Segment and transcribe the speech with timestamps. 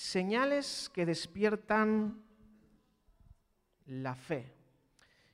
[0.00, 2.22] señales que despiertan
[3.84, 4.50] la fe.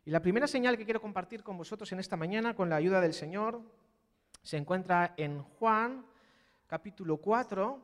[0.05, 3.01] Y la primera señal que quiero compartir con vosotros en esta mañana, con la ayuda
[3.01, 3.61] del Señor,
[4.43, 6.05] se encuentra en Juan,
[6.67, 7.81] capítulo 4.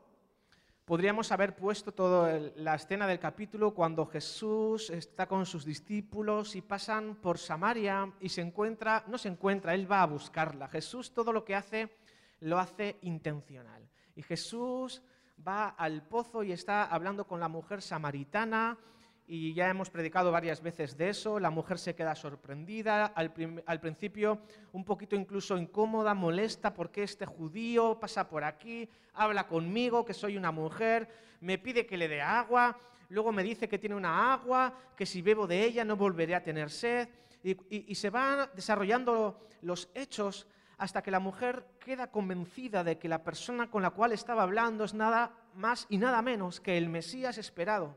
[0.85, 6.63] Podríamos haber puesto toda la escena del capítulo cuando Jesús está con sus discípulos y
[6.63, 10.67] pasan por Samaria y se encuentra, no se encuentra, Él va a buscarla.
[10.67, 11.97] Jesús todo lo que hace
[12.41, 13.89] lo hace intencional.
[14.17, 15.01] Y Jesús
[15.47, 18.79] va al pozo y está hablando con la mujer samaritana
[19.27, 23.33] y ya hemos predicado varias veces de eso, la mujer se queda sorprendida, al,
[23.81, 24.41] principio
[24.73, 30.37] un poquito incluso incómoda, molesta, porque este judío pasa por aquí, habla conmigo, que soy
[30.37, 31.09] una mujer,
[31.41, 32.77] me pide que le dé agua,
[33.09, 36.43] luego me dice que tiene una agua, que si bebo de ella no volveré a
[36.43, 37.09] tener sed,
[37.43, 40.47] y se van desarrollando los hechos
[40.79, 44.85] hasta que la mujer queda convencida de que la persona con la cual estaba hablando
[44.85, 47.97] es nada más y nada menos que el Mesías esperado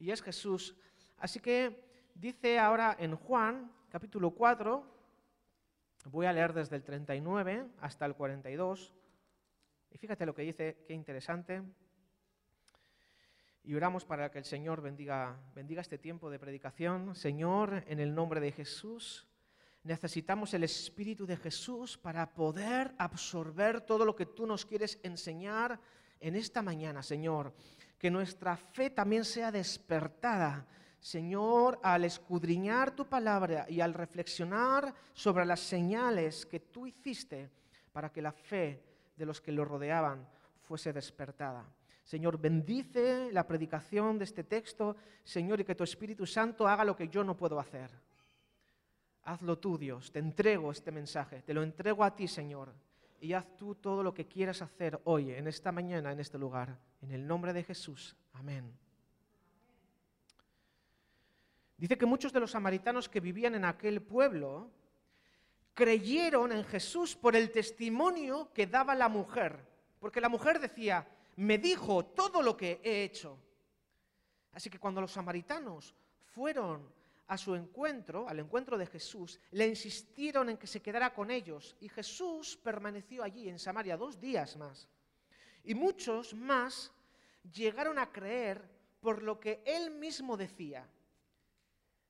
[0.00, 0.74] y es Jesús.
[1.18, 4.82] Así que dice ahora en Juan, capítulo 4,
[6.06, 8.94] voy a leer desde el 39 hasta el 42,
[9.90, 11.62] y fíjate lo que dice, qué interesante.
[13.62, 17.14] Y oramos para que el Señor bendiga, bendiga este tiempo de predicación.
[17.14, 19.28] Señor, en el nombre de Jesús,
[19.82, 25.80] necesitamos el Espíritu de Jesús para poder absorber todo lo que tú nos quieres enseñar
[26.20, 27.54] en esta mañana, Señor
[28.00, 30.66] que nuestra fe también sea despertada,
[30.98, 37.50] Señor, al escudriñar tu palabra y al reflexionar sobre las señales que tú hiciste
[37.92, 38.82] para que la fe
[39.14, 40.26] de los que lo rodeaban
[40.62, 41.66] fuese despertada.
[42.02, 46.96] Señor, bendice la predicación de este texto, Señor, y que tu Espíritu Santo haga lo
[46.96, 47.90] que yo no puedo hacer.
[49.30, 50.10] Hazlo tú, Dios.
[50.12, 52.72] Te entrego este mensaje, te lo entrego a ti, Señor
[53.20, 56.78] y haz tú todo lo que quieras hacer hoy, en esta mañana, en este lugar.
[57.02, 58.16] En el nombre de Jesús.
[58.32, 58.72] Amén.
[61.76, 64.70] Dice que muchos de los samaritanos que vivían en aquel pueblo
[65.74, 69.58] creyeron en Jesús por el testimonio que daba la mujer.
[69.98, 73.38] Porque la mujer decía, me dijo todo lo que he hecho.
[74.52, 76.90] Así que cuando los samaritanos fueron
[77.30, 81.76] a su encuentro, al encuentro de Jesús, le insistieron en que se quedara con ellos
[81.78, 84.88] y Jesús permaneció allí en Samaria dos días más.
[85.62, 86.92] Y muchos más
[87.52, 88.68] llegaron a creer
[89.00, 90.84] por lo que él mismo decía.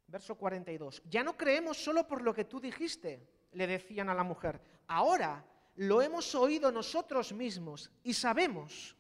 [0.07, 1.03] Verso 42.
[1.05, 4.59] Ya no creemos solo por lo que tú dijiste, le decían a la mujer.
[4.87, 5.45] Ahora
[5.77, 8.97] lo hemos oído nosotros mismos y sabemos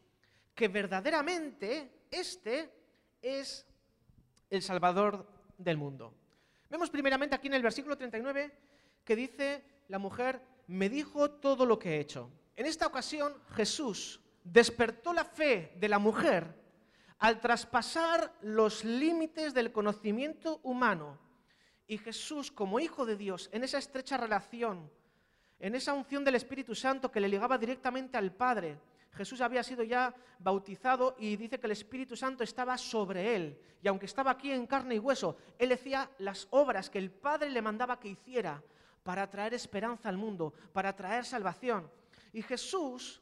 [0.55, 2.71] que verdaderamente este
[3.23, 3.67] es
[4.51, 6.15] el Salvador del mundo.
[6.69, 8.53] Vemos primeramente aquí en el versículo 39
[9.05, 12.31] que dice la mujer, me dijo todo lo que he hecho.
[12.57, 16.55] En esta ocasión Jesús despertó la fe de la mujer
[17.19, 21.19] al traspasar los límites del conocimiento humano.
[21.87, 24.91] Y Jesús, como Hijo de Dios, en esa estrecha relación,
[25.59, 28.79] en esa unción del Espíritu Santo que le ligaba directamente al Padre,
[29.13, 33.61] Jesús había sido ya bautizado y dice que el Espíritu Santo estaba sobre él.
[33.83, 37.51] Y aunque estaba aquí en carne y hueso, él decía las obras que el Padre
[37.51, 38.63] le mandaba que hiciera
[39.03, 41.91] para traer esperanza al mundo, para traer salvación.
[42.33, 43.21] Y Jesús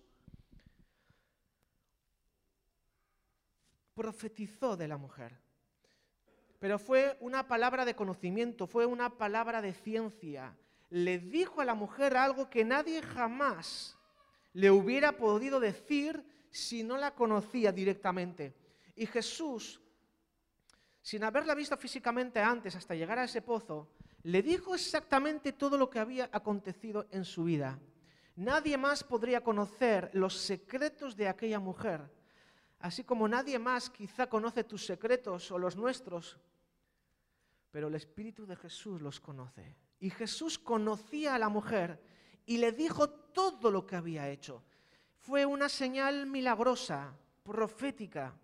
[3.94, 5.36] profetizó de la mujer.
[6.58, 10.56] Pero fue una palabra de conocimiento, fue una palabra de ciencia.
[10.90, 13.97] Le dijo a la mujer algo que nadie jamás
[14.58, 18.56] le hubiera podido decir si no la conocía directamente.
[18.96, 19.80] Y Jesús,
[21.00, 23.92] sin haberla visto físicamente antes hasta llegar a ese pozo,
[24.24, 27.78] le dijo exactamente todo lo que había acontecido en su vida.
[28.34, 32.10] Nadie más podría conocer los secretos de aquella mujer,
[32.80, 36.36] así como nadie más quizá conoce tus secretos o los nuestros,
[37.70, 39.76] pero el Espíritu de Jesús los conoce.
[40.00, 42.17] Y Jesús conocía a la mujer
[42.48, 44.62] y le dijo todo lo que había hecho.
[45.18, 47.12] Fue una señal milagrosa,
[47.44, 48.34] profética.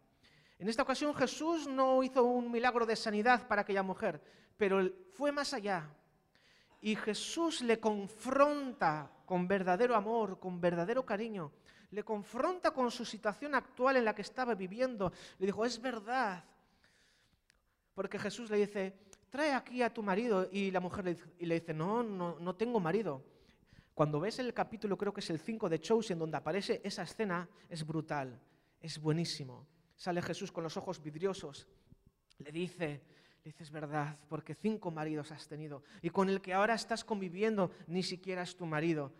[0.58, 4.20] En esta ocasión Jesús no hizo un milagro de sanidad para aquella mujer,
[4.58, 5.88] pero fue más allá.
[6.82, 11.50] Y Jesús le confronta con verdadero amor, con verdadero cariño.
[11.90, 15.14] Le confronta con su situación actual en la que estaba viviendo.
[15.38, 16.44] Le dijo, es verdad.
[17.94, 18.98] Porque Jesús le dice,
[19.30, 20.46] trae aquí a tu marido.
[20.52, 23.22] Y la mujer le, dice, no, no, no tengo marido.
[23.94, 27.48] Cuando ves el capítulo, creo que es el 5 de Chosen, donde aparece esa escena,
[27.68, 28.40] es brutal,
[28.80, 29.68] es buenísimo.
[29.96, 31.68] Sale Jesús con los ojos vidriosos,
[32.38, 33.02] le dice,
[33.44, 37.70] le dices verdad, porque cinco maridos has tenido y con el que ahora estás conviviendo
[37.86, 39.12] ni siquiera es tu marido.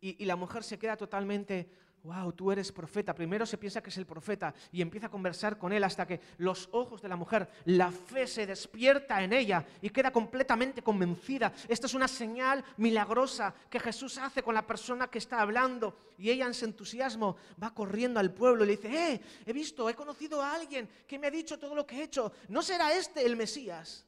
[0.00, 1.70] Y, y la mujer se queda totalmente
[2.04, 3.14] wow, tú eres profeta.
[3.14, 6.20] Primero se piensa que es el profeta y empieza a conversar con él hasta que
[6.38, 11.52] los ojos de la mujer, la fe se despierta en ella y queda completamente convencida.
[11.68, 16.30] Esta es una señal milagrosa que Jesús hace con la persona que está hablando y
[16.30, 19.94] ella en su entusiasmo va corriendo al pueblo y le dice, eh, he visto, he
[19.94, 22.32] conocido a alguien que me ha dicho todo lo que he hecho.
[22.48, 24.04] ¿No será este el Mesías?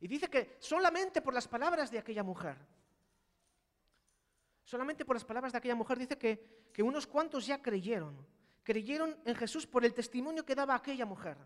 [0.00, 2.56] Y dice que solamente por las palabras de aquella mujer,
[4.64, 8.26] solamente por las palabras de aquella mujer, dice que, unos cuantos ya creyeron.
[8.62, 11.36] Creyeron en Jesús por el testimonio que daba aquella mujer.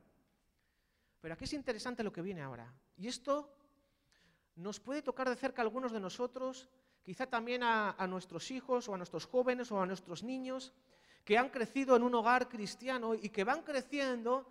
[1.20, 2.72] Pero aquí es interesante lo que viene ahora.
[2.96, 3.56] Y esto
[4.54, 6.68] nos puede tocar de cerca a algunos de nosotros,
[7.02, 10.72] quizá también a, a, nuestros hijos o a nuestros jóvenes o a nuestros niños
[11.24, 14.46] que han crecido en un hogar cristiano y que van creciendo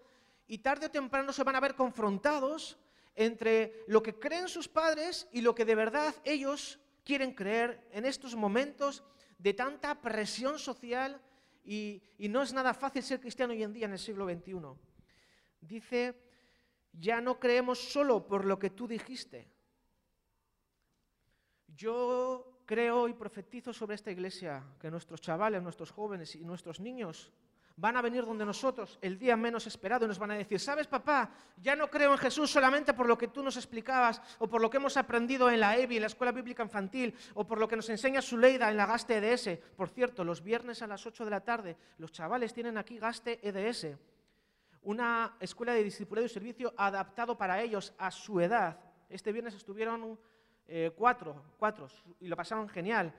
[0.48, 2.78] y tarde o temprano se van a ver confrontados
[3.16, 8.04] entre lo que creen sus padres y lo que de verdad ellos quieren creer en
[8.04, 9.04] estos momentos
[9.38, 11.22] de tanta presión social
[11.64, 14.56] y, no es nada fácil ser cristiano hoy en día en el siglo XXI.
[15.62, 16.20] Dice,
[16.92, 19.48] ya no creemos solo por lo que tú dijiste.
[21.68, 27.32] Yo creo y profetizo sobre esta iglesia que nuestros chavales, nuestros jóvenes y nuestros niños
[27.78, 30.88] van a venir donde nosotros el día menos esperado y nos van a decir, ¿sabes
[30.88, 31.30] papá?
[31.58, 34.70] Ya no creo en Jesús solamente por lo que tú nos explicabas o por lo
[34.70, 37.76] que hemos aprendido en la EBI, en la Escuela Bíblica Infantil, o por lo que
[37.76, 39.60] nos enseña Suleida en la Gaste EDS.
[39.76, 43.40] Por cierto, los viernes a las 8 de la tarde los chavales tienen aquí Gaste
[43.44, 43.98] EDS,
[44.84, 48.80] una escuela de discipulado y servicio adaptado para ellos a su edad.
[49.10, 50.18] Este viernes estuvieron
[50.68, 51.90] eh, cuatro, cuatro
[52.22, 53.14] y lo pasaron genial.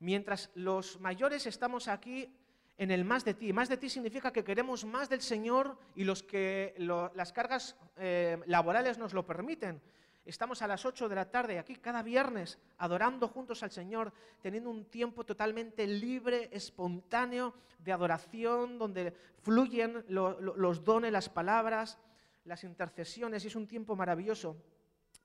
[0.00, 2.34] Mientras los mayores estamos aquí
[2.78, 3.52] en el más de ti.
[3.52, 8.38] Más de ti significa que queremos más del Señor y los que las cargas eh,
[8.46, 9.80] laborales nos lo permiten.
[10.24, 14.12] Estamos a las 8 de la tarde aquí cada viernes adorando juntos al Señor,
[14.42, 19.12] teniendo un tiempo totalmente libre, espontáneo de adoración, donde
[19.42, 21.98] fluyen lo, lo, los dones, las palabras,
[22.44, 24.56] las intercesiones, y es un tiempo maravilloso.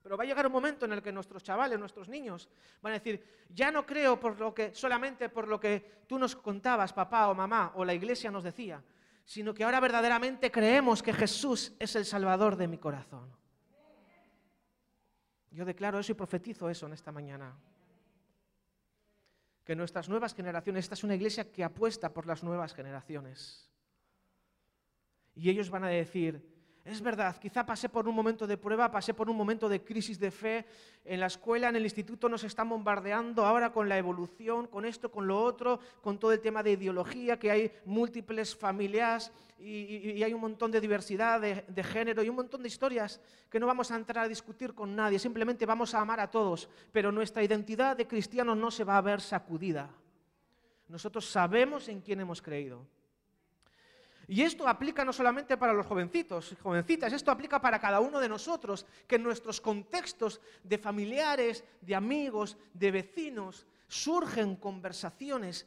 [0.02, 2.48] Pero va a llegar un momento en el que nuestros chavales, nuestros niños,
[2.80, 6.34] van a decir, ya no creo por lo que, solamente por lo que tú nos
[6.34, 8.82] contabas, papá o mamá, o la iglesia nos decía,
[9.24, 13.30] sino que ahora verdaderamente creemos que Jesús es el Salvador de mi corazón.
[15.52, 17.54] Yo declaro eso y profetizo eso en esta mañana.
[19.64, 23.70] Que nuestras nuevas generaciones, esta es una iglesia que apuesta por las nuevas generaciones.
[25.34, 26.51] Y ellos van a decir,
[26.84, 30.18] es verdad, quizá pasé por un momento de prueba, pasé por un momento de crisis
[30.18, 30.66] de fe.
[31.04, 35.08] En la escuela, en el instituto nos están bombardeando ahora con la evolución, con esto,
[35.08, 39.30] con lo otro, con todo el tema de ideología, que hay múltiples familias
[39.60, 43.60] y, hay un montón de diversidad de, de, género y un montón de historias que
[43.60, 47.12] no vamos a entrar a discutir con nadie, simplemente vamos a amar a todos, pero
[47.12, 49.88] nuestra identidad de cristianos no se va a ver sacudida.
[50.88, 52.84] Nosotros sabemos en quién hemos creído.
[54.32, 58.30] Y esto aplica no solamente para los jovencitos, jovencitas, esto aplica para cada uno de
[58.30, 65.66] nosotros, que en nuestros contextos de familiares, de amigos, de vecinos, surgen conversaciones.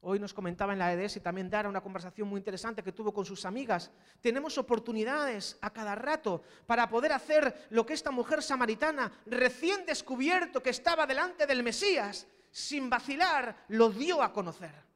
[0.00, 3.12] Hoy nos comentaba en la EDS y también Dara una conversación muy interesante que tuvo
[3.12, 3.90] con sus amigas.
[4.22, 10.62] Tenemos oportunidades a cada rato para poder hacer lo que esta mujer samaritana, recién descubierto
[10.62, 14.89] que estaba delante del Mesías, sin vacilar, lo dio a conocer.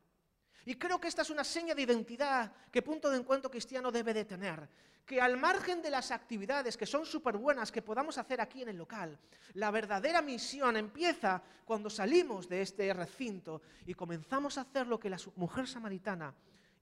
[0.67, 4.15] Y creo que esta es una seña de identidad que Punto de Encuentro Cristiano debe
[4.15, 4.69] de tener.
[5.05, 8.71] Que al margen de las actividades que son súper buenas que podamos hacer aquí en
[8.71, 9.19] el local,
[9.53, 15.11] la verdadera misión empieza cuando salimos de este recinto y comenzamos a hacer lo que
[15.11, 16.35] la mujer samaritana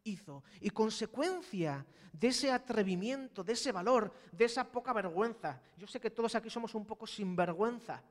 [0.05, 0.45] hizo.
[0.61, 5.61] Y consecuencia de ese atrevimiento, de ese valor, de esa poca vergüenza.
[5.77, 8.03] Yo sé que todos aquí somos un poco sinvergüenza.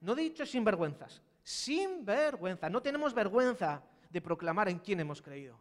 [0.00, 2.68] No he dicho sinvergüenzas, sinvergüenza.
[2.70, 3.82] No tenemos vergüenza
[4.14, 5.58] de proclamar en quién hemos creído.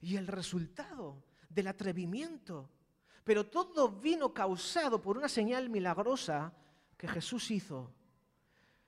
[0.00, 2.68] Y el resultado del atrevimiento,
[3.22, 6.52] pero todo vino causado por una señal milagrosa
[6.96, 7.94] que Jesús hizo.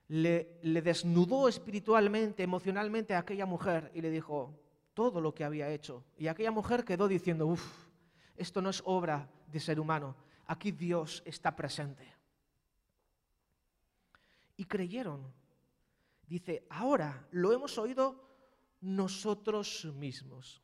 [0.09, 4.53] Le, desnudó espiritualmente, emocionalmente a aquella mujer y le dijo
[4.95, 6.03] todo lo que había hecho.
[6.19, 7.65] Y aquella mujer quedó diciendo, uff,
[8.35, 10.17] esto no es obra de ser humano,
[10.47, 12.15] aquí Dios está presente
[14.57, 15.33] y creyeron.
[16.27, 18.25] Dice, ahora lo hemos oído
[18.81, 20.63] nosotros mismos.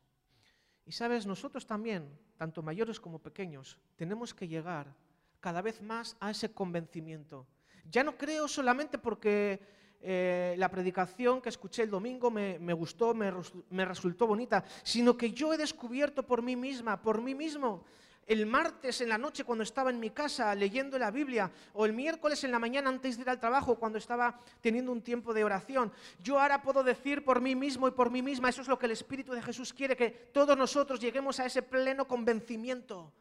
[0.85, 4.95] Y sabes, nosotros también, tanto mayores como pequeños, tenemos que llegar
[5.39, 7.47] cada vez más a ese convencimiento.
[7.89, 9.59] Ya no creo solamente porque
[10.01, 15.53] eh, la predicación que escuché el domingo me, gustó, me resultó bonita, sino que yo
[15.53, 17.83] he descubierto por mí misma, por mí mismo,
[18.27, 21.93] el martes en la noche cuando estaba en mi casa leyendo la Biblia, o el
[21.93, 25.43] miércoles en la mañana antes de ir al trabajo cuando estaba teniendo un tiempo de
[25.43, 25.91] oración.
[26.19, 28.85] Yo ahora puedo decir por mí mismo y por mí misma, eso es lo que
[28.85, 33.11] el Espíritu de Jesús quiere, que todos nosotros lleguemos a ese pleno convencimiento.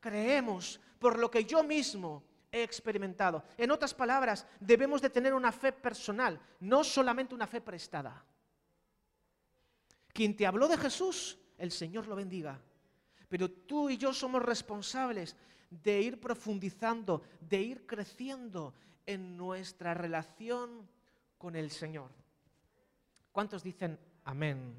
[0.00, 3.42] Creemos por lo que yo mismo he experimentado.
[3.58, 8.24] En otras palabras, debemos de tener una fe personal, no solamente una fe prestada.
[10.12, 12.60] Quien te habló de Jesús, el Señor lo bendiga.
[13.34, 15.34] Pero tú y yo somos responsables
[15.68, 18.72] de ir profundizando, de ir creciendo
[19.04, 20.88] en nuestra relación
[21.36, 22.12] con el Señor.
[23.32, 24.76] ¿Cuántos dicen amén?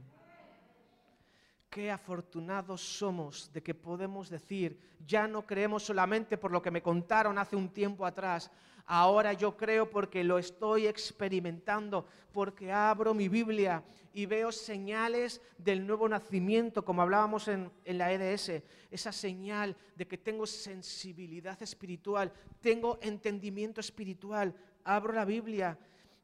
[1.70, 6.82] Qué afortunados somos de que podemos decir, ya no creemos solamente por lo que me
[6.82, 8.50] contaron hace un tiempo atrás,
[8.86, 15.86] ahora yo creo porque lo estoy experimentando, porque abro mi Biblia y veo señales del
[15.86, 23.00] nuevo nacimiento, como hablábamos en, la EDS, esa señal de que tengo sensibilidad espiritual, tengo
[23.02, 25.78] entendimiento espiritual, abro la Biblia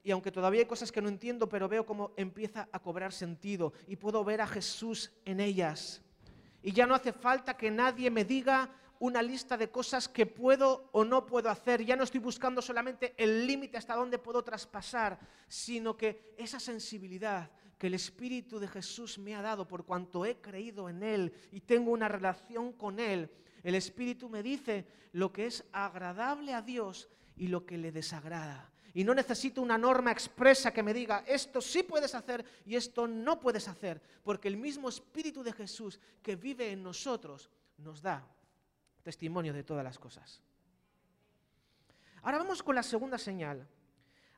[0.04, 3.74] y aunque todavía hay cosas que no entiendo, pero veo cómo empieza a cobrar sentido
[3.88, 6.02] y puedo ver a Jesús en ellas.
[6.64, 8.70] Y ya no hace falta que nadie me diga
[9.02, 11.84] una lista de cosas que puedo o no puedo hacer.
[11.84, 17.50] Ya no estoy buscando solamente el límite hasta dónde puedo traspasar, sino que esa sensibilidad
[17.80, 21.62] que el Espíritu de Jesús me ha dado por cuanto he creído en Él y
[21.62, 23.32] tengo una relación con Él,
[23.64, 28.72] el Espíritu me dice lo que es agradable a Dios y lo que le desagrada.
[28.94, 33.08] Y no necesito una norma expresa que me diga, esto sí puedes hacer y esto
[33.08, 38.24] no puedes hacer, porque el mismo Espíritu de Jesús que vive en nosotros nos da
[39.02, 40.42] testimonio de todas las cosas.
[42.22, 43.68] Ahora vamos con la segunda señal.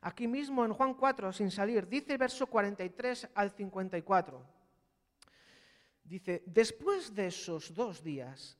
[0.00, 4.44] Aquí mismo en Juan 4, sin salir, dice verso 43 al 54.
[6.04, 8.58] Dice, después de esos dos días,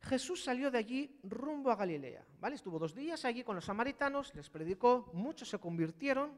[0.00, 2.24] Jesús salió de allí rumbo a Galilea.
[2.40, 2.56] ¿vale?
[2.56, 6.36] Estuvo dos días allí con los samaritanos, les predicó, muchos se convirtieron.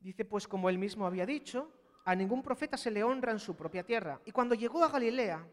[0.00, 1.70] Dice, pues como él mismo había dicho,
[2.04, 4.20] a ningún profeta se le honra en su propia tierra.
[4.24, 5.46] Y cuando llegó a Galilea,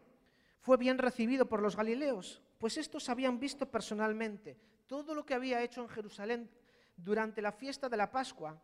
[0.62, 5.62] fue bien recibido por los galileos, pues estos habían visto personalmente todo lo que había
[5.62, 6.50] hecho en Jerusalén
[6.96, 8.60] durante la fiesta de la Pascua,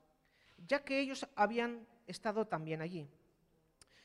[0.66, 3.08] ya que ellos habían estado también allí.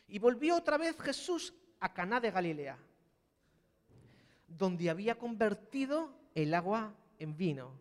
[0.07, 2.77] Y volvió otra vez Jesús a Caná de Galilea
[4.57, 7.71] donde había convertido el agua en vino.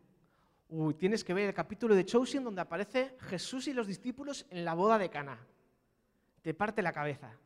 [0.69, 4.65] Uy, tienes que ver el capítulo de Chosen donde aparece Jesús y los discípulos en
[4.65, 5.39] la boda de Cana.
[6.41, 7.37] Te parte la cabeza.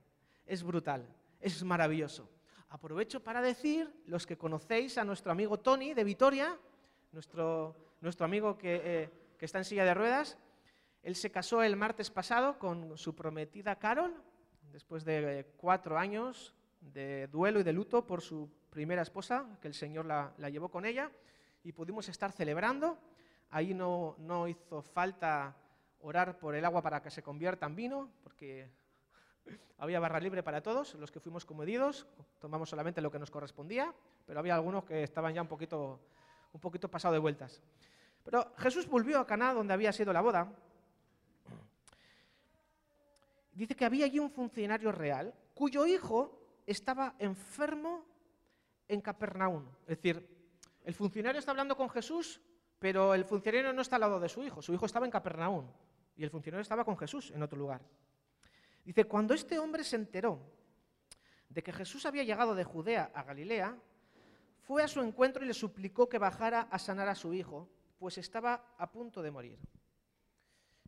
[0.47, 1.07] Es brutal,
[1.41, 2.29] es maravilloso.
[2.69, 6.59] Aprovecho para decir, los que conocéis a nuestro amigo Tony de Vitoria,
[7.13, 10.37] nuestro, nuestro amigo que, eh, que está en silla de ruedas,
[11.03, 14.13] él se casó el martes pasado con su prometida Carol,
[14.73, 19.69] después de eh, cuatro años de duelo y de luto por su primera esposa, que
[19.69, 21.11] el Señor la, llevó con ella,
[21.63, 22.99] y pudimos estar celebrando.
[23.51, 25.57] Ahí no, no hizo falta
[26.01, 28.71] orar por el agua para que se convierta en vino, porque
[29.79, 32.07] había barra libre para todos, los que fuimos comedidos,
[32.41, 33.93] tomamos solamente lo que nos correspondía,
[34.27, 36.01] pero había algunos que estaban ya un poquito,
[36.53, 37.63] un poquito pasado de vueltas.
[38.25, 40.53] Pero Jesús volvió a Caná, donde había sido la boda.
[43.53, 48.05] Dice que había allí un funcionario real cuyo hijo estaba enfermo
[48.89, 49.65] en Capernaum.
[49.83, 50.29] Es decir,
[50.85, 52.41] el funcionario está hablando con Jesús,
[52.79, 54.61] pero el funcionario no está al lado de su hijo.
[54.61, 55.67] Su hijo estaba en Capernaum
[56.17, 57.81] y el funcionario estaba con Jesús en otro lugar.
[58.87, 60.41] Dice, cuando este hombre se enteró
[61.49, 63.77] de que Jesús había llegado de Judea a Galilea,
[64.63, 68.17] fue a su encuentro y le suplicó que bajara a sanar a su hijo, pues
[68.17, 69.59] estaba a punto de morir.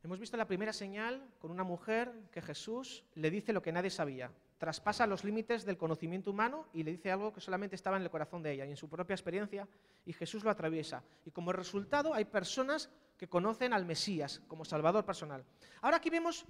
[0.05, 3.91] Hemos visto la primera señal con una mujer que Jesús le dice lo que nadie
[3.91, 8.03] sabía traspasa los límites del conocimiento humano y le dice algo que solamente estaba en
[8.03, 9.67] el corazón de ella y en su propia experiencia,
[10.05, 11.03] y Jesús lo atraviesa.
[11.25, 15.45] Y como resultado hay personas que conocen al Mesías como Salvador personal.
[15.81, 16.45] Ahora aquí vemos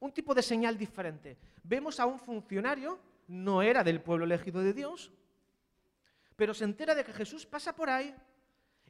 [0.00, 1.36] un tipo de señal diferente.
[1.62, 5.12] Vemos a un funcionario, no era del pueblo elegido de Dios,
[6.36, 8.14] pero se entera de que Jesús pasa por ahí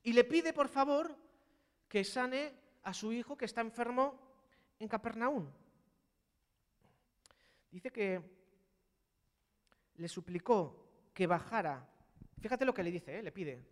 [0.03, 1.17] y le pide por favor
[1.89, 4.19] que sane a su hijo que está enfermo
[4.79, 5.49] en Capernaum.
[7.71, 8.23] Dice que
[9.97, 11.89] le suplicó que bajara.
[12.41, 13.23] Fíjate lo que le dice, ¿eh?
[13.23, 13.65] le pide.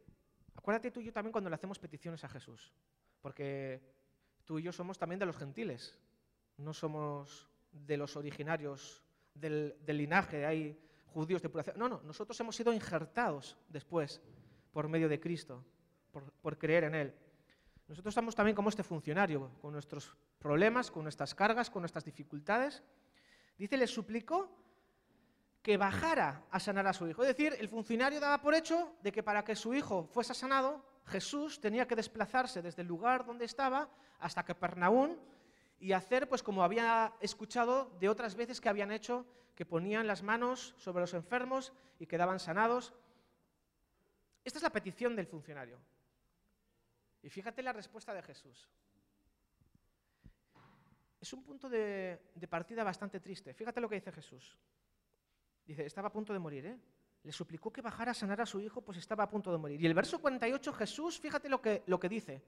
[0.57, 2.73] Acuérdate tú y yo también cuando le hacemos peticiones a Jesús,
[3.21, 3.81] porque
[4.45, 5.99] tú y yo somos también de los gentiles,
[6.59, 9.03] no somos de los originarios
[9.35, 14.21] del, linaje, hay judíos de pura No, no, nosotros hemos sido injertados después
[14.73, 15.65] por medio de Cristo,
[16.43, 17.15] por, creer en Él.
[17.89, 22.83] Nosotros estamos también como este funcionario, con nuestros problemas, con nuestras cargas, con nuestras dificultades.
[23.57, 24.51] Dice, le suplicó
[25.63, 27.23] que bajara a sanar a su hijo.
[27.23, 30.85] Es decir, el funcionario daba por hecho de que para que su hijo fuese sanado,
[31.07, 35.17] Jesús tenía que desplazarse desde el lugar donde estaba hasta Capernaum
[35.79, 40.23] y hacer, pues como había escuchado de otras veces que habían hecho, que ponían las
[40.23, 42.95] manos sobre los enfermos y quedaban sanados.
[44.45, 45.81] Esta es la petición del funcionario.
[47.23, 48.69] Y fíjate la respuesta de Jesús.
[51.21, 53.53] Es un punto de, partida bastante triste.
[53.55, 54.57] Fíjate lo que dice Jesús.
[55.67, 56.79] Dice, estaba a punto de morir, ¿eh?
[57.25, 59.81] Le suplicó que bajara a sanar a su hijo, pues estaba a punto de morir.
[59.81, 62.45] Y el verso 48, Jesús, fíjate lo que, lo que dice.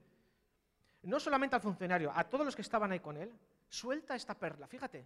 [1.03, 3.31] No solamente al funcionario, a todos los que estaban ahí con él,
[3.67, 5.05] suelta esta perla, fíjate.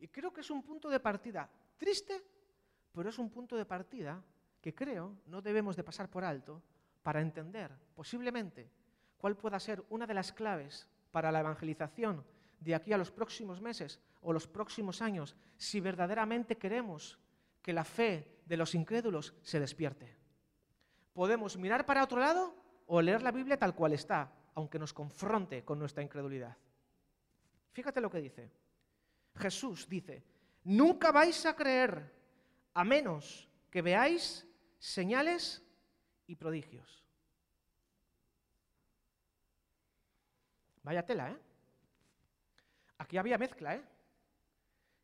[0.00, 2.22] Y creo que es un punto de partida triste,
[2.92, 4.22] pero es un punto de partida
[4.60, 6.62] que creo no debemos de pasar por alto
[7.02, 8.70] para entender posiblemente
[9.16, 12.24] cuál pueda ser una de las claves para la evangelización
[12.60, 17.18] de aquí a los próximos meses o los próximos años si verdaderamente queremos
[17.62, 20.16] que la fe de los incrédulos se despierte.
[21.12, 22.54] Podemos mirar para otro lado
[22.86, 26.56] o leer la Biblia tal cual está, aunque nos confronte con nuestra incredulidad.
[27.72, 28.50] Fíjate lo que dice.
[29.36, 30.24] Jesús dice,
[30.64, 32.12] nunca vais a creer
[32.74, 34.46] a menos que veáis
[34.78, 35.62] señales
[36.26, 37.04] y prodigios.
[40.82, 41.38] Vaya tela, ¿eh?
[42.98, 43.84] Aquí había mezcla, ¿eh?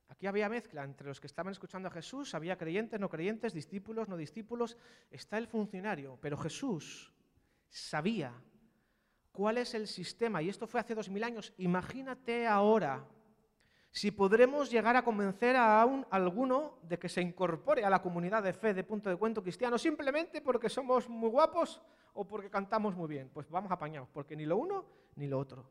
[0.08, 4.08] Aquí había mezcla entre los que estaban escuchando a Jesús, había creyentes, no creyentes, discípulos,
[4.08, 4.76] no discípulos,
[5.10, 7.12] está el funcionario, pero Jesús
[7.68, 8.32] sabía
[9.34, 13.04] cuál es el sistema, y esto fue hace dos mil años, imagínate ahora
[13.90, 18.52] si podremos llegar a convencer a alguno de que se incorpore a la comunidad de
[18.52, 23.08] fe de punto de cuento cristiano simplemente porque somos muy guapos o porque cantamos muy
[23.08, 23.28] bien.
[23.32, 24.84] Pues vamos apañados, porque ni lo uno
[25.16, 25.68] ni lo otro.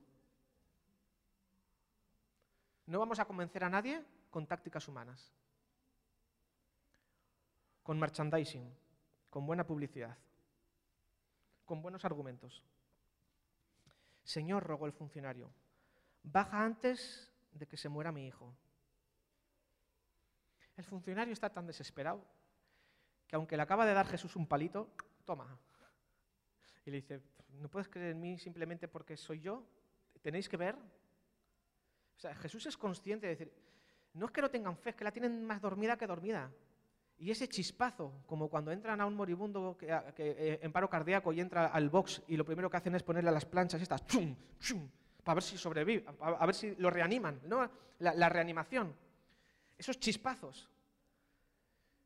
[2.86, 5.34] No vamos a convencer a nadie con tácticas humanas,
[7.82, 8.74] con merchandising,
[9.30, 10.18] con buena publicidad,
[11.66, 12.64] con buenos argumentos.
[14.24, 15.52] Señor, rogó el funcionario,
[16.24, 18.56] baja antes de que se muera mi hijo.
[20.76, 22.26] El funcionario está tan desesperado
[23.28, 24.90] que aunque le acaba de dar Jesús un palito,
[25.26, 25.58] toma.
[26.86, 27.22] Y le dice,
[27.60, 29.66] ¿no puedes creer en mí simplemente porque soy yo?
[30.22, 30.76] ¿Tenéis que ver?
[30.76, 33.54] O sea, Jesús es consciente de decir,
[34.14, 36.52] no es que no tengan fe, es que la tienen más dormida que dormida.
[37.18, 41.40] Y ese chispazo, como cuando entran a un moribundo que, eh, en paro cardíaco y
[41.40, 44.36] entra al box y lo primero que hacen es ponerle a las planchas estas, chum,
[44.60, 44.90] chum,
[45.24, 47.70] para ver si sobrevive, a, ver si lo reaniman, ¿no?
[48.00, 48.94] La, la reanimación.
[49.78, 50.70] Esos chispazos.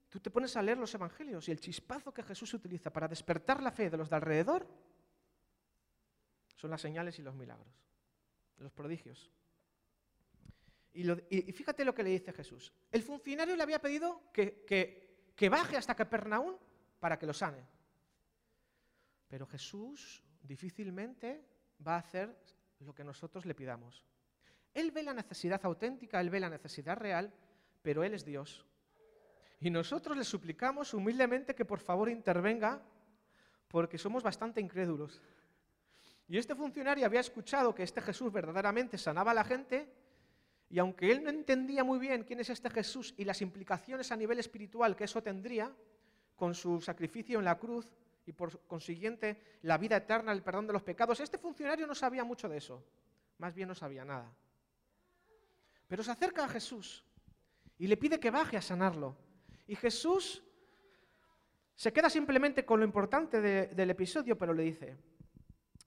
[0.09, 3.61] Tú te pones a leer los evangelios y el chispazo que Jesús utiliza para despertar
[3.61, 4.67] la fe de los de alrededor
[6.57, 7.67] son las señales y los milagros,
[8.57, 9.31] los prodigios.
[10.97, 12.73] Y, fíjate lo que le dice Jesús.
[12.91, 14.65] El funcionario le había pedido que,
[15.35, 16.55] que baje hasta Capernaum
[16.99, 17.63] para que lo sane.
[19.27, 21.45] Pero Jesús difícilmente
[21.85, 22.35] va a hacer
[22.79, 24.03] lo que nosotros le pidamos.
[24.73, 27.31] Él ve la necesidad auténtica, él ve la necesidad real,
[27.83, 28.65] pero él es Dios.
[29.59, 32.81] Y nosotros le suplicamos humildemente que por favor intervenga
[33.67, 35.21] porque somos bastante incrédulos.
[36.27, 40.06] Y este funcionario había escuchado que este Jesús verdaderamente sanaba a la gente
[40.69, 44.17] y aunque él no entendía muy bien quién es este Jesús y las implicaciones a
[44.17, 45.73] nivel espiritual que eso tendría
[46.35, 47.91] con su sacrificio en la cruz
[48.25, 52.25] y por consiguiente la vida eterna, el perdón de los pecados, este funcionario no sabía
[52.25, 52.83] mucho de eso,
[53.37, 54.29] más bien no sabía nada.
[55.87, 57.03] Pero se acerca a Jesús
[57.77, 59.15] y le pide que baje a sanarlo.
[59.67, 60.43] Y Jesús
[61.75, 64.97] se queda simplemente con lo importante del episodio, pero le dice,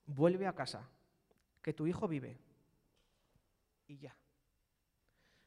[0.07, 0.89] vuelve a casa,
[1.61, 2.39] que tu hijo vive.
[3.87, 4.17] Y ya.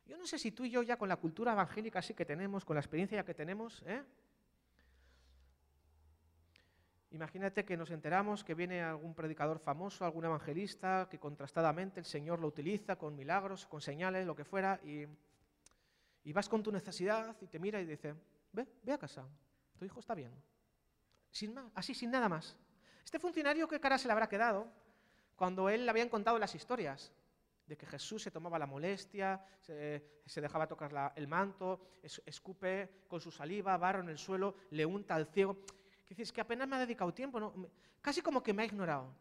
[0.05, 2.65] Yo no sé si tú y yo ya con la cultura evangélica así que tenemos,
[2.65, 4.03] con la experiencia que tenemos, ¿eh?
[7.11, 12.39] Imagínate que nos enteramos que viene algún predicador famoso, algún evangelista, que contrastadamente el Señor
[12.39, 15.05] lo utiliza con milagros, con señales, lo que fuera, y,
[16.23, 18.15] y vas con tu necesidad y te mira y dice,
[18.51, 19.23] ve, ve a casa,
[19.77, 20.31] tu hijo está bien.
[21.29, 22.57] Sin más, así, sin nada más.
[23.05, 24.67] Este funcionario, ¿qué cara se le habrá quedado
[25.35, 27.11] cuando él le habían contado las historias?
[27.65, 33.31] De que Jesús se tomaba la molestia, se, dejaba tocar el manto, escupe con su
[33.31, 35.57] saliva, barro en el suelo, le unta al ciego.
[36.05, 37.69] Que dices que apenas me ha dedicado tiempo, ¿no?
[38.01, 39.15] casi como que me ha ignorado.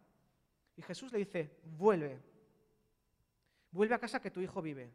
[0.76, 2.20] Y Jesús le dice, vuelve,
[3.70, 4.90] vuelve a casa que tu hijo vive.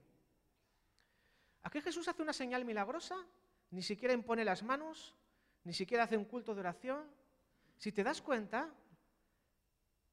[1.63, 3.15] Aquí Jesús hace una señal milagrosa,
[3.71, 5.15] ni siquiera impone las manos,
[5.63, 7.05] ni siquiera hace un culto de oración.
[7.77, 8.73] Si te das cuenta,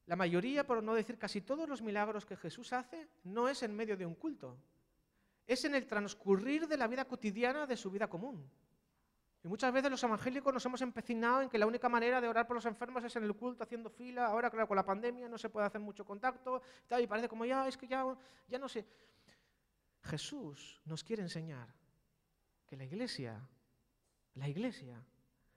[0.07, 3.75] la mayoría, por no decir casi todos los milagros que Jesús hace, no es en
[3.75, 4.59] medio de un culto.
[5.47, 8.51] es en el transcurrir de la vida cotidiana de su vida común.
[9.43, 12.47] Y muchas veces los evangélicos nos hemos empecinado en que la única manera de orar
[12.47, 14.27] por los enfermos es en el culto, haciendo fila.
[14.27, 16.63] Ahora, claro, con la pandemia no se puede hacer mucho contacto.
[16.99, 18.07] y parece como ya, es que ya,
[18.49, 18.87] ya no sé.
[20.01, 21.75] Jesús nos quiere enseñar
[22.67, 23.39] que la iglesia,
[24.35, 25.05] la iglesia,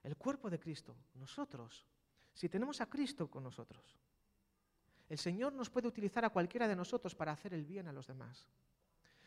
[0.03, 1.85] el cuerpo de Cristo, nosotros,
[2.33, 3.97] si tenemos a Cristo con nosotros,
[5.09, 8.07] el Señor nos puede utilizar a cualquiera de nosotros para hacer el bien a los
[8.07, 8.47] demás.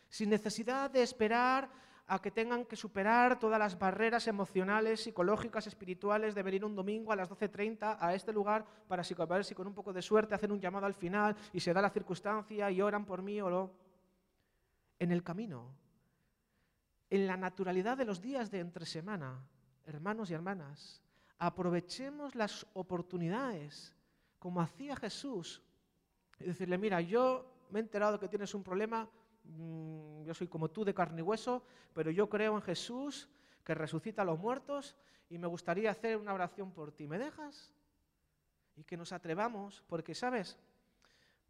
[0.09, 1.69] Sin necesidad de esperar
[2.07, 7.11] a que tengan que superar todas las barreras emocionales, psicológicas, espirituales de venir un domingo
[7.11, 10.51] a las 12.30 a este lugar para ver si con un poco de suerte hacen
[10.51, 13.71] un llamado al final y se da la circunstancia y oran por mí o no.
[14.99, 15.73] En el camino,
[17.09, 19.39] en la naturalidad de los días de entre semana,
[19.85, 21.01] hermanos y hermanas,
[21.37, 23.95] aprovechemos las oportunidades
[24.37, 25.61] como hacía Jesús
[26.43, 29.09] y decirle, mira, yo me he enterado que tienes un problema,
[29.43, 33.29] Mm, yo soy como tú de carne y hueso, pero yo creo en Jesús
[33.63, 34.95] que resucita a los muertos
[35.29, 37.07] y me gustaría hacer una oración por ti.
[37.07, 37.71] ¿Me dejas?
[38.75, 40.57] Y que nos atrevamos, porque, ¿sabes?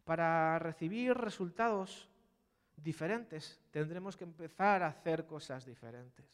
[0.04, 2.10] Para recibir resultados
[2.76, 6.26] diferentes tendremos que empezar a hacer cosas diferentes.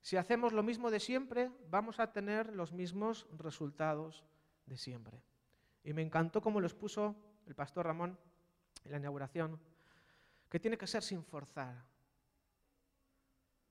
[0.00, 4.24] Si hacemos lo mismo de siempre, vamos a tener los mismos resultados
[4.66, 5.22] de siempre.
[5.84, 8.18] Y me encantó como lo expuso el pastor Ramón
[8.84, 9.58] en la inauguración
[10.48, 11.82] que tiene que ser sin forzar.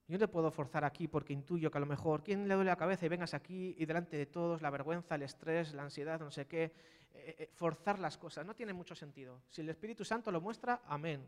[0.08, 2.76] Yo no puedo forzar aquí porque intuyo que a lo mejor, ¿quién le duele la
[2.76, 6.32] cabeza y vengas aquí y delante de todos la vergüenza, el estrés, la ansiedad, no
[6.32, 8.46] sé qué, eh, eh, forzar las cosas?
[8.46, 9.42] No tiene mucho sentido.
[9.50, 11.26] Si el Espíritu Santo lo muestra, amén.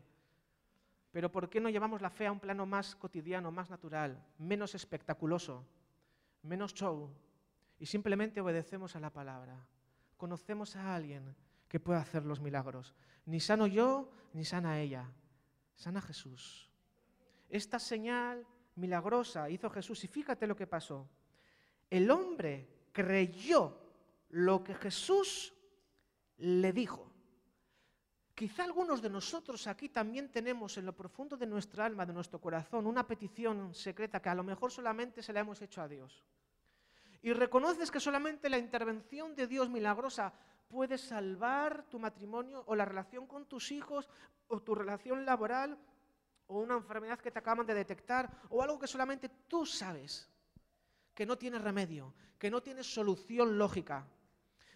[1.12, 4.74] Pero ¿por qué no llevamos la fe a un plano más cotidiano, más natural, menos
[4.74, 5.64] espectaculoso,
[6.42, 7.08] menos show?
[7.78, 9.66] Y simplemente obedecemos a la palabra.
[10.16, 11.34] Conocemos a alguien
[11.74, 12.94] que puede hacer los milagros.
[13.26, 15.10] Ni sano yo, ni sana ella
[15.74, 16.70] sana Jesús.
[17.48, 21.10] Esta señal milagrosa hizo Jesús y fíjate lo que pasó.
[21.90, 23.76] El hombre creyó
[24.28, 25.52] lo que Jesús
[26.36, 27.10] le dijo.
[28.36, 32.40] Quizá algunos de nosotros aquí también tenemos en lo profundo de nuestra alma, de nuestro
[32.40, 36.22] corazón, una petición secreta que a lo mejor solamente se la hemos hecho a Dios.
[37.20, 40.32] Y reconoces que solamente la intervención de Dios milagrosa
[40.74, 44.08] puede salvar tu matrimonio o la relación con tus hijos
[44.48, 45.78] o tu relación laboral
[46.48, 50.28] o una enfermedad que te acaban de detectar o algo que solamente tú sabes,
[51.14, 54.04] que no tiene remedio, que no tiene solución lógica.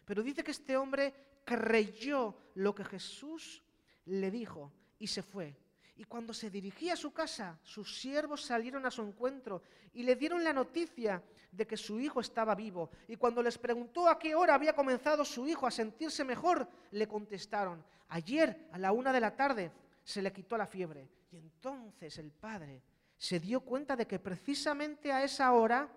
[0.04, 3.64] Pero dice que este hombre creyó lo que Jesús
[4.04, 5.56] le dijo y se fue.
[5.98, 10.14] Y cuando se dirigía a su casa, sus siervos salieron a su encuentro y le
[10.14, 12.88] dieron la noticia de que su hijo estaba vivo.
[13.08, 17.08] Y cuando les preguntó a qué hora había comenzado su hijo a sentirse mejor, le
[17.08, 19.72] contestaron, ayer a la una de la tarde
[20.04, 21.08] se le quitó la fiebre.
[21.32, 22.80] Y entonces el padre
[23.16, 25.88] se dio cuenta de que precisamente a esa hora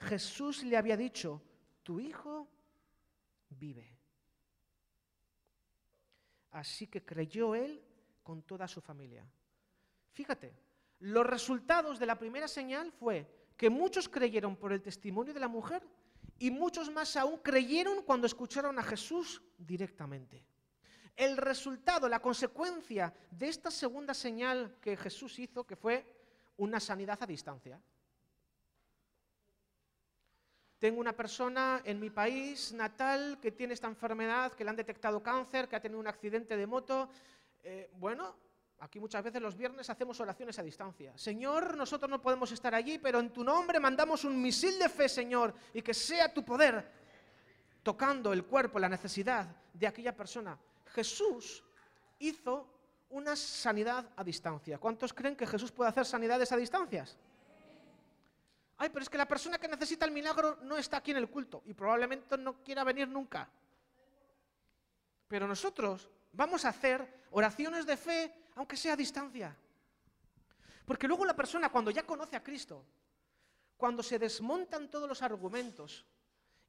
[0.00, 1.40] Jesús le había dicho,
[1.82, 2.46] tu hijo
[3.48, 3.90] vive.
[6.50, 7.82] Así que creyó él
[8.22, 9.26] con toda su familia.
[10.16, 10.50] Fíjate,
[11.00, 15.46] los resultados de la primera señal fue que muchos creyeron por el testimonio de la
[15.46, 15.86] mujer
[16.38, 20.42] y muchos más aún creyeron cuando escucharon a Jesús directamente.
[21.14, 26.06] El resultado, la consecuencia de esta segunda señal que Jesús hizo, que fue
[26.56, 27.78] una sanidad a distancia.
[30.78, 35.22] Tengo una persona en mi país natal que tiene esta enfermedad, que le han detectado
[35.22, 37.10] cáncer, que ha tenido un accidente de moto.
[37.62, 38.45] Eh, bueno,
[38.80, 41.16] Aquí muchas veces los viernes hacemos oraciones a distancia.
[41.16, 45.08] Señor, nosotros no podemos estar allí, pero en tu nombre mandamos un misil de fe,
[45.08, 46.92] Señor, y que sea tu poder
[47.82, 50.58] tocando el cuerpo, la necesidad de aquella persona.
[50.86, 51.64] Jesús
[52.18, 52.68] hizo
[53.10, 54.78] una sanidad a distancia.
[54.78, 57.16] ¿Cuántos creen que Jesús puede hacer sanidades a distancias?
[58.78, 61.30] Ay, pero es que la persona que necesita el milagro no está aquí en el
[61.30, 63.48] culto y probablemente no quiera venir nunca.
[65.28, 69.56] Pero nosotros vamos a hacer oraciones de fe aunque sea a distancia.
[70.84, 72.84] Porque luego la persona cuando ya conoce a Cristo,
[73.76, 76.04] cuando se desmontan todos los argumentos